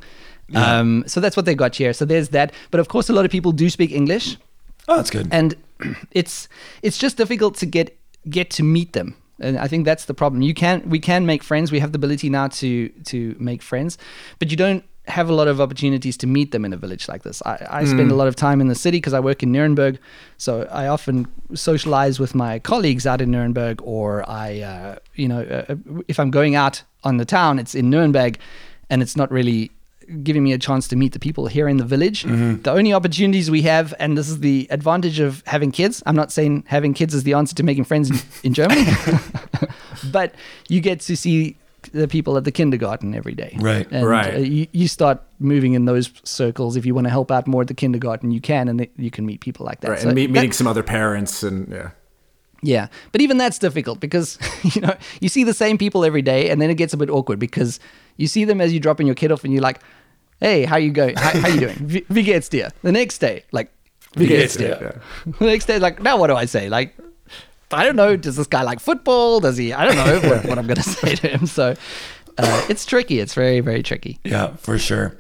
[0.55, 1.93] Um, so that's what they got here.
[1.93, 2.53] So there's that.
[2.71, 4.37] But of course, a lot of people do speak English
[4.89, 5.29] Oh, that's good.
[5.33, 5.55] and
[6.13, 6.49] it's
[6.83, 7.99] it's just difficult to get
[8.31, 11.43] get to meet them and i think that's the problem you can we can make
[11.45, 13.99] friends we have the ability now to to make friends
[14.39, 17.23] but you don't have a lot of opportunities to meet them in a village like
[17.23, 19.53] this i, I spend a lot of time in the city because i work in
[19.53, 19.99] nuremberg
[20.39, 25.43] so i often socialize with my colleagues out in nuremberg or i uh, you know
[25.43, 25.75] uh,
[26.09, 28.39] if i'm going out on the town it's in nuremberg
[28.91, 29.71] and it's not really
[30.23, 32.25] giving me a chance to meet the people here in the village.
[32.63, 36.03] The only opportunities we have, and this is the advantage of having kids.
[36.07, 38.87] I'm not saying having kids is the answer to making friends in, in Germany,
[40.13, 40.35] but
[40.69, 41.57] you get to see
[41.97, 43.57] the people at the kindergarten every day.
[43.59, 43.87] Right.
[43.91, 44.35] And, Right.
[44.35, 46.77] uh, you, you start moving in those circles.
[46.77, 49.11] If you want to help out more at the kindergarten, you can, and th- you
[49.11, 49.91] can meet people like that.
[49.91, 51.91] Right, So and meet, that- meeting some other parents, and yeah.
[52.63, 54.39] yeah, but even that's difficult because
[54.75, 57.11] you know you see the same people every day, and then it gets a bit
[57.11, 57.81] awkward because
[58.17, 59.81] you see them as you dropping your kid off, and you're like,
[60.41, 61.17] "Hey, how you going?
[61.17, 61.77] How, how you doing?
[61.87, 63.71] Wie wie geht's dir?" The next day, like,
[64.17, 65.33] "Wie geht's dir?" Yeah.
[65.39, 66.69] The next day, like, now what do I say?
[66.69, 66.95] Like,
[67.73, 68.17] I don't know.
[68.17, 69.41] Does this guy like football?
[69.41, 69.73] Does he?
[69.73, 71.47] I don't know what, what I'm gonna say to him.
[71.47, 71.75] So
[72.39, 73.19] uh, it's tricky.
[73.21, 74.19] It's very very tricky.
[74.25, 75.17] Yeah, for sure.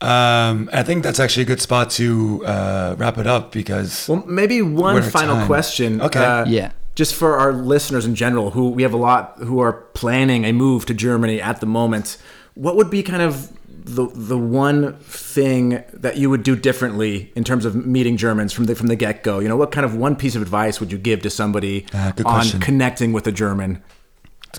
[0.00, 4.22] Um, I think that's actually a good spot to uh, wrap it up because Well,
[4.26, 5.46] maybe one final time.
[5.46, 6.00] question.
[6.00, 6.24] Okay.
[6.24, 6.70] uh, Yeah.
[6.94, 10.52] Just for our listeners in general, who we have a lot who are planning a
[10.52, 12.16] move to Germany at the moment,
[12.54, 13.50] what would be kind of
[13.94, 18.66] the the one thing that you would do differently in terms of meeting Germans from
[18.66, 19.38] the from the get go?
[19.38, 22.12] You know, what kind of one piece of advice would you give to somebody uh,
[22.12, 22.60] good on question.
[22.60, 23.82] connecting with a German?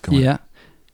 [0.07, 0.13] A.
[0.13, 0.37] Yeah,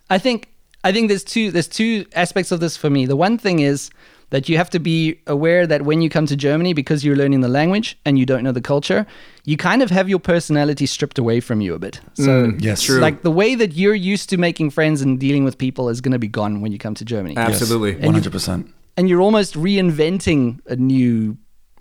[0.09, 0.49] I think
[0.83, 3.05] I think there's two there's two aspects of this for me.
[3.05, 3.89] The one thing is
[4.31, 7.41] that you have to be aware that when you come to Germany, because you're learning
[7.41, 9.05] the language and you don't know the culture,
[9.45, 11.99] you kind of have your personality stripped away from you a bit.
[12.15, 12.81] So mm, yes.
[12.83, 12.99] True.
[12.99, 16.13] like the way that you're used to making friends and dealing with people is going
[16.13, 17.37] to be gone when you come to Germany.
[17.37, 17.95] Absolutely.
[18.03, 18.73] One hundred percent.
[18.97, 21.37] and you're almost reinventing a new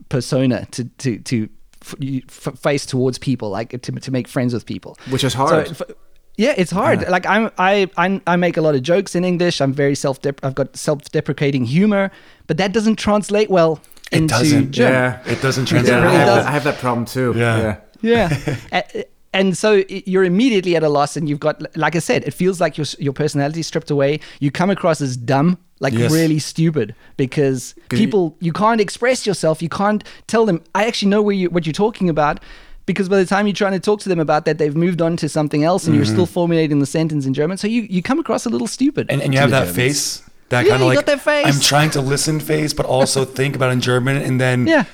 [0.08, 1.48] persona to to to
[1.82, 1.94] f-
[2.46, 5.68] f- face towards people, like to to make friends with people, Which is hard.
[5.68, 5.82] f-
[6.36, 7.04] yeah, it's hard.
[7.06, 7.10] Ah.
[7.10, 9.60] Like I'm, I, I, I make a lot of jokes in English.
[9.60, 10.18] I'm very self.
[10.42, 12.10] I've got self-deprecating humor,
[12.46, 13.80] but that doesn't translate well
[14.10, 14.72] It into doesn't.
[14.72, 14.92] German.
[14.92, 15.32] Yeah.
[15.32, 15.98] It doesn't Yeah, translate.
[15.98, 16.44] I, really have does.
[16.44, 17.32] that, I have that problem too.
[17.36, 17.76] Yeah.
[18.02, 22.22] yeah A- and so you're immediately at a loss and you've got like i said
[22.22, 25.92] it feels like your your personality is stripped away you come across as dumb like
[25.92, 26.12] Yes.
[26.12, 31.20] really stupid because people you can't express yourself you can't tell them i actually know
[31.20, 32.38] where you what you're talking about
[32.86, 35.16] because by the time you're trying to talk to them about that they've moved on
[35.16, 36.14] to something else and you're mm-hmm.
[36.14, 39.22] still formulating the sentence in german so you you come across a little stupid and,
[39.22, 39.76] and you have that Germans.
[39.76, 41.46] face that Yeah, kind of like got that face.
[41.46, 44.84] I'm trying to listen face, but also think about it in German, and then Yeah.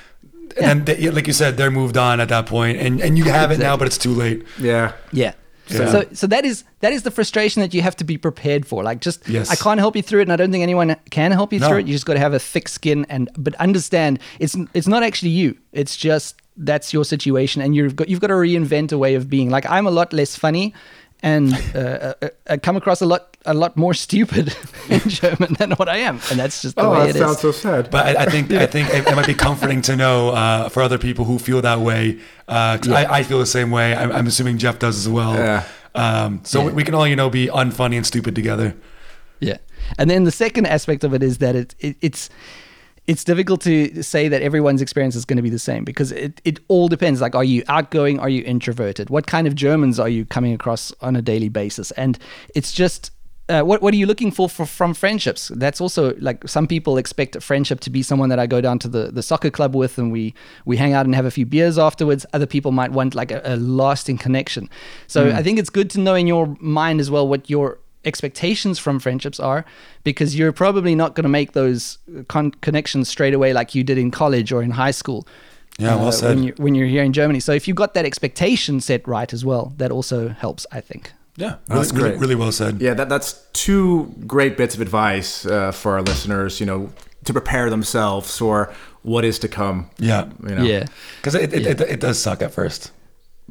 [0.59, 3.25] and then they, like you said, they're moved on at that point, and and you
[3.25, 4.43] have it now, but it's too late.
[4.59, 4.93] Yeah.
[5.11, 5.33] Yeah.
[5.67, 5.91] So, Yeah.
[5.91, 8.83] so so that is that is the frustration that you have to be prepared for.
[8.83, 9.49] Like just Yes.
[9.51, 11.67] I can't help you through it and I don't think anyone can help you No.
[11.67, 11.87] through it.
[11.87, 15.31] You just got to have a thick skin and but understand it's it's not actually
[15.31, 15.57] you.
[15.71, 19.29] It's just that's your situation and you've got you've got to reinvent a way of
[19.29, 19.49] being.
[19.49, 20.73] Like I'm a lot less funny
[21.23, 24.55] and uh, uh, uh, come across a lot a lot more stupid
[24.89, 26.19] in German than what I am.
[26.29, 27.41] And that's just the Oh, way that it sounds is.
[27.41, 27.89] so sad.
[27.89, 30.81] But I, I think I think it, it might be comforting to know uh, for
[30.83, 32.19] other people who feel that way.
[32.47, 33.95] Uh, 'cause I, I feel the same way.
[33.95, 35.33] I'm, I'm assuming Jeff does as well.
[35.35, 35.63] Yeah.
[35.95, 36.65] Um, so Yeah.
[36.67, 38.75] we, we can all you know be unfunny and stupid together.
[39.39, 39.57] Yeah,
[39.97, 42.29] and then the second aspect of it is that it, it it's
[43.07, 46.39] it's difficult to say that everyone's experience is going to be the same because it,
[46.45, 47.19] it all depends.
[47.19, 48.19] Like, are you outgoing?
[48.19, 49.09] Are you introverted?
[49.09, 51.91] What kind of Germans are you coming across on a daily basis?
[51.91, 52.17] And
[52.55, 53.11] it's just.
[53.49, 55.49] Uh, what what are you looking for, for from friendships?
[55.55, 58.79] That's also like some people expect a friendship to be someone that I go down
[58.79, 60.33] to the, the soccer club with and we
[60.63, 62.25] we hang out and have a few beers afterwards.
[62.31, 64.69] Other people might want like a, a lasting connection.
[65.07, 68.79] So I think it's good to know in your mind as well what your expectations
[68.79, 69.65] from friendships are
[70.03, 71.97] because you're probably not going to make those
[72.27, 75.27] con- connections straight away like you did in college or in high school.
[75.77, 76.35] Yeah, well said.
[76.35, 77.39] When, you, when you're here in Germany.
[77.39, 81.11] So if you've got that expectation set right as well, that also helps, I think.
[81.37, 82.19] Yeah, That's really, really, great.
[82.21, 82.81] really well said.
[82.81, 86.91] Yeah, that, that's two great bits of advice uh, for our listeners, you know,
[87.23, 88.73] to prepare themselves for
[89.03, 89.89] what is to come.
[89.97, 90.63] Yeah, You know?
[90.63, 90.85] Yeah.
[91.17, 92.91] because it, it, it, it does suck at first.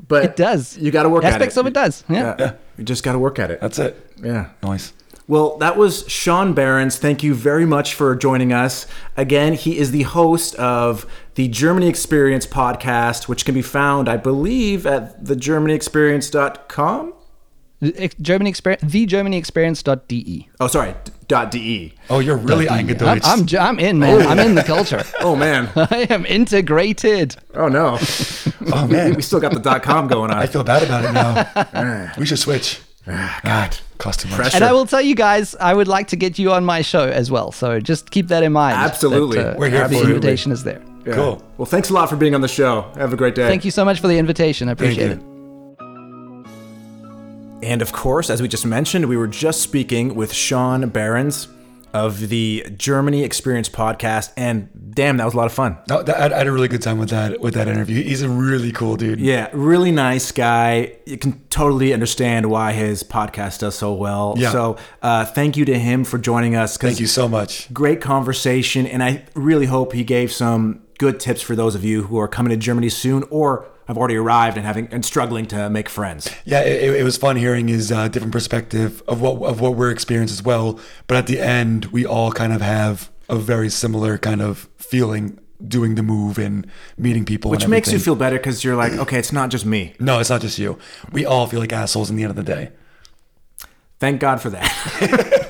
[0.07, 0.76] But It does.
[0.78, 1.42] You got to work Aspects at it.
[1.42, 2.05] Aspects of it does.
[2.09, 2.36] Yeah.
[2.38, 2.53] Yeah.
[2.78, 3.61] You just got to work at it.
[3.61, 4.12] That's it.
[4.22, 4.51] Yeah.
[4.62, 4.92] Nice.
[5.28, 6.98] Well, that was Sean Behrens.
[6.98, 8.86] Thank you very much for joining us.
[9.16, 14.16] Again, he is the host of the Germany Experience podcast, which can be found, I
[14.16, 17.14] believe, at thegermanyexperience.com.
[17.82, 20.48] Ex- Germany experience, thegermanyexperience.de.
[20.61, 21.95] Oh, sorry, d- dot .de.
[22.09, 22.89] Oh, you're really I'm.
[23.01, 24.26] I'm, I'm in, man.
[24.26, 25.05] I'm in the culture.
[25.20, 25.70] Oh, man.
[25.76, 27.37] I am integrated.
[27.55, 27.99] Oh, no.
[28.72, 29.14] oh man.
[29.14, 30.39] We still got the dot .com going on.
[30.39, 32.12] I feel bad about it now.
[32.18, 32.81] we should switch.
[33.07, 34.37] God, cost too much.
[34.37, 34.57] Pressure.
[34.57, 37.07] And I will tell you guys, I would like to get you on my show
[37.09, 37.53] as well.
[37.53, 38.76] So just keep that in mind.
[38.76, 39.39] Absolutely.
[39.39, 40.09] that, uh, We're here the for it.
[40.14, 40.83] invitation is there.
[41.07, 41.14] Yeah.
[41.14, 41.43] Cool.
[41.59, 42.91] Well, thanks a lot for being on the show.
[42.97, 43.49] Have a great day.
[43.49, 44.68] Thank you so much for the invitation.
[44.68, 45.24] I Thank appreciate you.
[45.26, 45.30] it.
[47.63, 51.49] And of course, as we just mentioned, we were just speaking with Sean Behrens
[51.93, 55.77] of the Germany Experience podcast, and damn, that was a lot of fun.
[55.89, 58.03] No, that, I had a really good time with that with that interview.
[58.03, 59.21] He's a really cool dude.
[59.21, 60.97] Yeah, really nice guy.
[61.05, 64.35] You can totally understand why his podcast does so well.
[64.39, 64.53] Yeah.
[64.53, 66.77] So, uh, thank you to him for joining us.
[66.77, 67.73] Thank you so much.
[67.75, 72.05] Great conversation, and I really hope he gave some good tips for those of you
[72.05, 75.68] who are coming to Germany soon or have already arrived and having and struggling to
[75.68, 76.30] make friends.
[76.45, 79.91] Yeah, it, it was fun hearing his uh, different perspective of what of what we're
[79.91, 80.78] experiencing as well.
[81.09, 85.38] But at the end, we all kind of have a very similar kind of feeling
[85.66, 86.66] doing the move and
[86.97, 87.51] meeting people.
[87.51, 89.95] Which makes you feel better because you're like, okay, it's not just me.
[89.99, 90.78] No, it's not just you.
[91.12, 92.70] We all feel like assholes in the end of the day.
[93.99, 95.49] Thank God for that.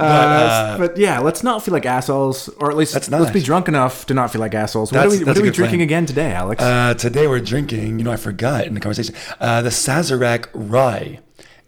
[0.00, 4.06] Uh, but yeah, let's not feel like assholes, or at least let's be drunk enough
[4.06, 4.92] to not feel like assholes.
[4.92, 5.88] What are we, what are we drinking plan.
[5.88, 6.62] again today, Alex?
[6.62, 11.20] Uh, today we're drinking, you know, I forgot in the conversation, uh, the Sazerac Rye.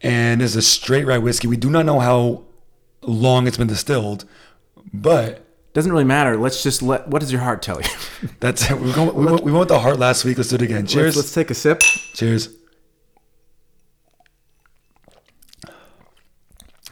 [0.04, 1.46] And it's a straight rye whiskey.
[1.46, 2.42] We do not know how
[3.02, 4.24] long it's been distilled,
[4.92, 6.36] but Doesn't really matter.
[6.36, 7.06] Let's just let.
[7.08, 7.88] What does your heart tell you?
[8.40, 8.78] that's it.
[8.80, 10.38] We, went, we, went, we went with the heart last week.
[10.38, 10.86] Let's do it again.
[10.86, 11.16] Cheers.
[11.16, 11.80] Let's, let's take a sip.
[11.80, 12.48] Cheers.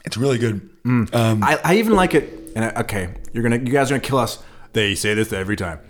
[0.05, 0.70] It's really good.
[0.85, 1.09] Um,
[1.43, 2.53] I, I even like it.
[2.57, 4.43] And I, okay, you're gonna, you guys are gonna kill us.
[4.73, 5.81] They say this every time.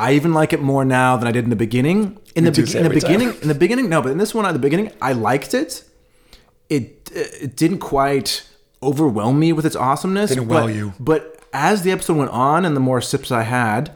[0.00, 2.18] I even like it more now than I did in the beginning.
[2.34, 3.12] In the, be- in the every time.
[3.12, 5.84] beginning, in the beginning, no, but in this one at the beginning, I liked it.
[6.68, 8.46] It it didn't quite
[8.82, 10.30] overwhelm me with its awesomeness.
[10.30, 10.92] Didn't wow you.
[11.00, 13.90] But as the episode went on, and the more sips I had,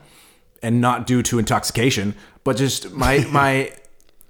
[0.62, 2.14] and not due to intoxication,
[2.45, 3.73] but just my my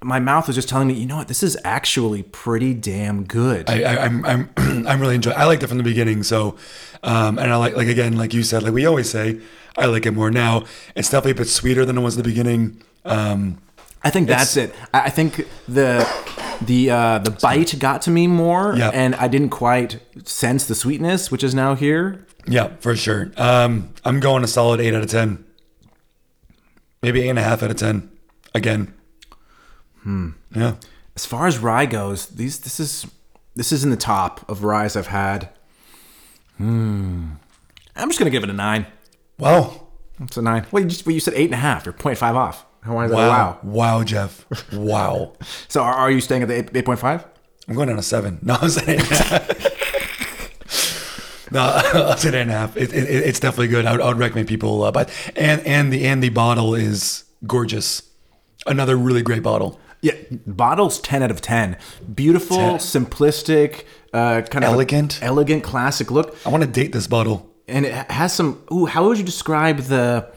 [0.02, 3.68] my mouth was just telling me, you know what, this is actually pretty damn good.
[3.70, 4.50] I, I, I'm I'm
[4.88, 5.36] I'm really enjoying.
[5.36, 6.22] I liked it from the beginning.
[6.22, 6.56] So,
[7.02, 9.40] um, and I like like again, like you said, like we always say,
[9.76, 10.64] I like it more now.
[10.96, 12.82] It's definitely a bit sweeter than it was in the beginning.
[13.04, 13.58] Um,
[14.04, 14.74] I think that's it.
[14.92, 16.06] I I think the
[16.60, 18.90] the uh, the bite got to me more, Yeah.
[18.92, 22.26] and I didn't quite sense the sweetness, which is now here.
[22.46, 23.30] yeah, for sure.
[23.36, 25.44] Um, I'm going a solid eight out of ten.
[27.02, 28.10] Maybe eight and a half out of ten.
[28.54, 28.92] Again.
[30.02, 30.30] Hmm.
[30.54, 30.74] Yeah.
[31.16, 33.06] As far as rye goes, these this is
[33.54, 35.50] this is in the top of ryes I've had.
[36.56, 37.32] Hmm.
[37.96, 38.86] I'm just gonna give it a nine.
[39.38, 39.88] Wow.
[40.20, 40.66] It's a nine.
[40.70, 41.86] Well, you just well, you said eight and a half.
[41.86, 42.66] You're 0.5 off.
[42.82, 43.16] How why is that?
[43.16, 43.58] Wow.
[43.62, 43.98] Wow.
[43.98, 44.72] Wow, Jeff.
[44.72, 45.32] Wow.
[45.68, 47.24] So are, are you staying at the eight point five?
[47.68, 48.38] I'm going down a seven.
[48.42, 48.98] No, I'm saying.
[51.50, 51.60] no,
[51.94, 52.76] I'll say eight and a half.
[52.76, 53.86] It, it, it's definitely good.
[53.86, 54.82] I would, I would recommend people.
[54.82, 58.02] Uh, but and and the and the bottle is gorgeous.
[58.66, 59.80] Another really great bottle.
[60.02, 60.14] Yeah,
[60.46, 61.76] bottles ten out of ten.
[62.14, 62.78] Beautiful, 10.
[62.78, 65.18] simplistic, uh, kind of Elegant.
[65.22, 67.48] elegant, classic look, I want to date this bottle.
[67.68, 68.60] and it has some.
[68.72, 70.28] Ooh, how would you describe the?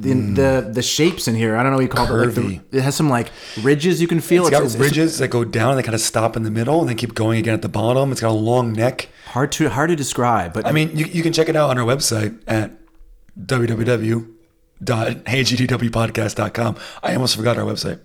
[0.00, 2.70] The, the the shapes in here I don't know what you call it like.
[2.70, 5.70] The, it has some like ridges you can feel It's got ridges that go down
[5.70, 7.68] and they kind of stop in the middle and then keep going again at the
[7.68, 8.12] bottom.
[8.12, 9.08] It's got a long neck.
[9.26, 11.78] hard to hard to describe but I mean, you, you can check it out on
[11.78, 12.70] our website at
[14.82, 16.76] www.heygdwpodcast.com.
[17.02, 18.00] I almost forgot our website.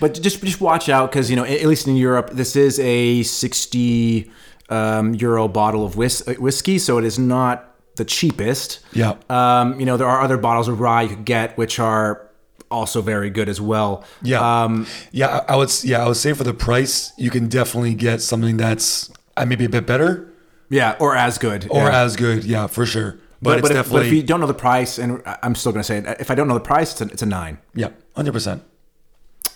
[0.00, 3.22] But just just watch out because you know at least in Europe this is a
[3.24, 4.30] sixty
[4.68, 8.80] um, euro bottle of whis- uh, whiskey, so it is not the cheapest.
[8.92, 9.16] Yeah.
[9.28, 12.24] Um, you know there are other bottles of rye you could get which are
[12.70, 14.04] also very good as well.
[14.22, 14.62] Yeah.
[14.62, 15.70] Um, yeah, I I would.
[15.82, 19.64] Yeah, I would say for the price, you can definitely get something that's uh, maybe
[19.64, 20.28] a bit better
[20.70, 21.66] yeah, or as good.
[21.70, 22.02] or yeah.
[22.02, 22.44] as good.
[22.44, 23.16] Yeah, for sure.
[23.40, 25.72] But, But, it's but, if, but if you don't know the price, and I'm still
[25.72, 27.58] going to say it, if I don't know the price, it's a, it's a nine.
[27.74, 28.62] yeah, hundred percent.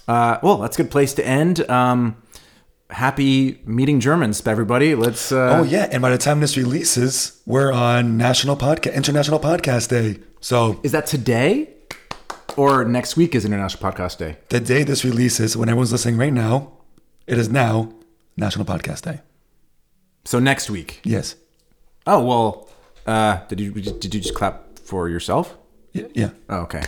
[0.07, 1.69] Uh, well, that's a good place to end.
[1.71, 2.17] Um,
[2.91, 4.95] happy meeting Germans, everybody.
[4.95, 5.33] Let's.
[5.33, 9.89] Uh, Oh yeah, and by the time this releases, we're on National Podcast International Podcast
[9.89, 10.21] Day.
[10.41, 11.71] So Is that today?
[12.57, 14.37] Or next week is International Podcast Day?
[14.51, 16.73] the day this releases, when everyone's listening right now,
[17.27, 17.93] it is now
[18.37, 19.21] National Podcast Day.
[20.25, 21.01] So next week.
[21.03, 21.35] Yes.
[22.07, 22.69] Oh well,
[23.07, 25.57] uh, did you did you just clap for yourself?
[25.93, 26.07] Yeah.
[26.15, 26.31] yeah.
[26.49, 26.83] Oh, okay,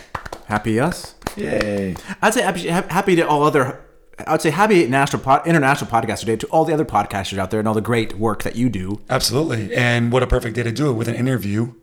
[0.47, 1.15] happy us.
[1.35, 1.95] Yay.
[2.21, 3.81] I'd say happy, happy to all other.
[4.25, 7.59] I'd say happy national pod, international podcaster day to all the other podcasters out there
[7.59, 9.75] and all the great work that you do Absolutely.
[9.75, 11.73] And what a perfect day to do it with an interview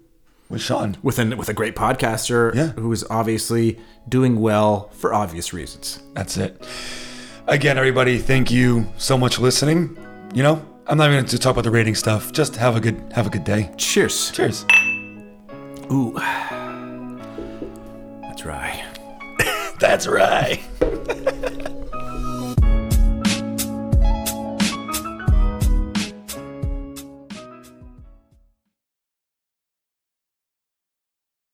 [0.48, 0.96] with Sean.
[1.02, 2.68] with an with a great podcaster Yeah.
[2.68, 3.78] who is obviously
[4.08, 6.02] doing well for obvious reasons.
[6.14, 6.66] That's it.
[7.46, 9.98] Again, everybody, thank you so much for listening.
[10.34, 12.32] You know, I'm not even going to talk about the rating stuff.
[12.32, 13.70] Just have a good have a good day.
[13.76, 14.32] Cheers.
[14.32, 14.64] Cheers.
[15.90, 16.12] Ooh,
[18.22, 18.84] that's right.
[19.78, 20.60] That's right.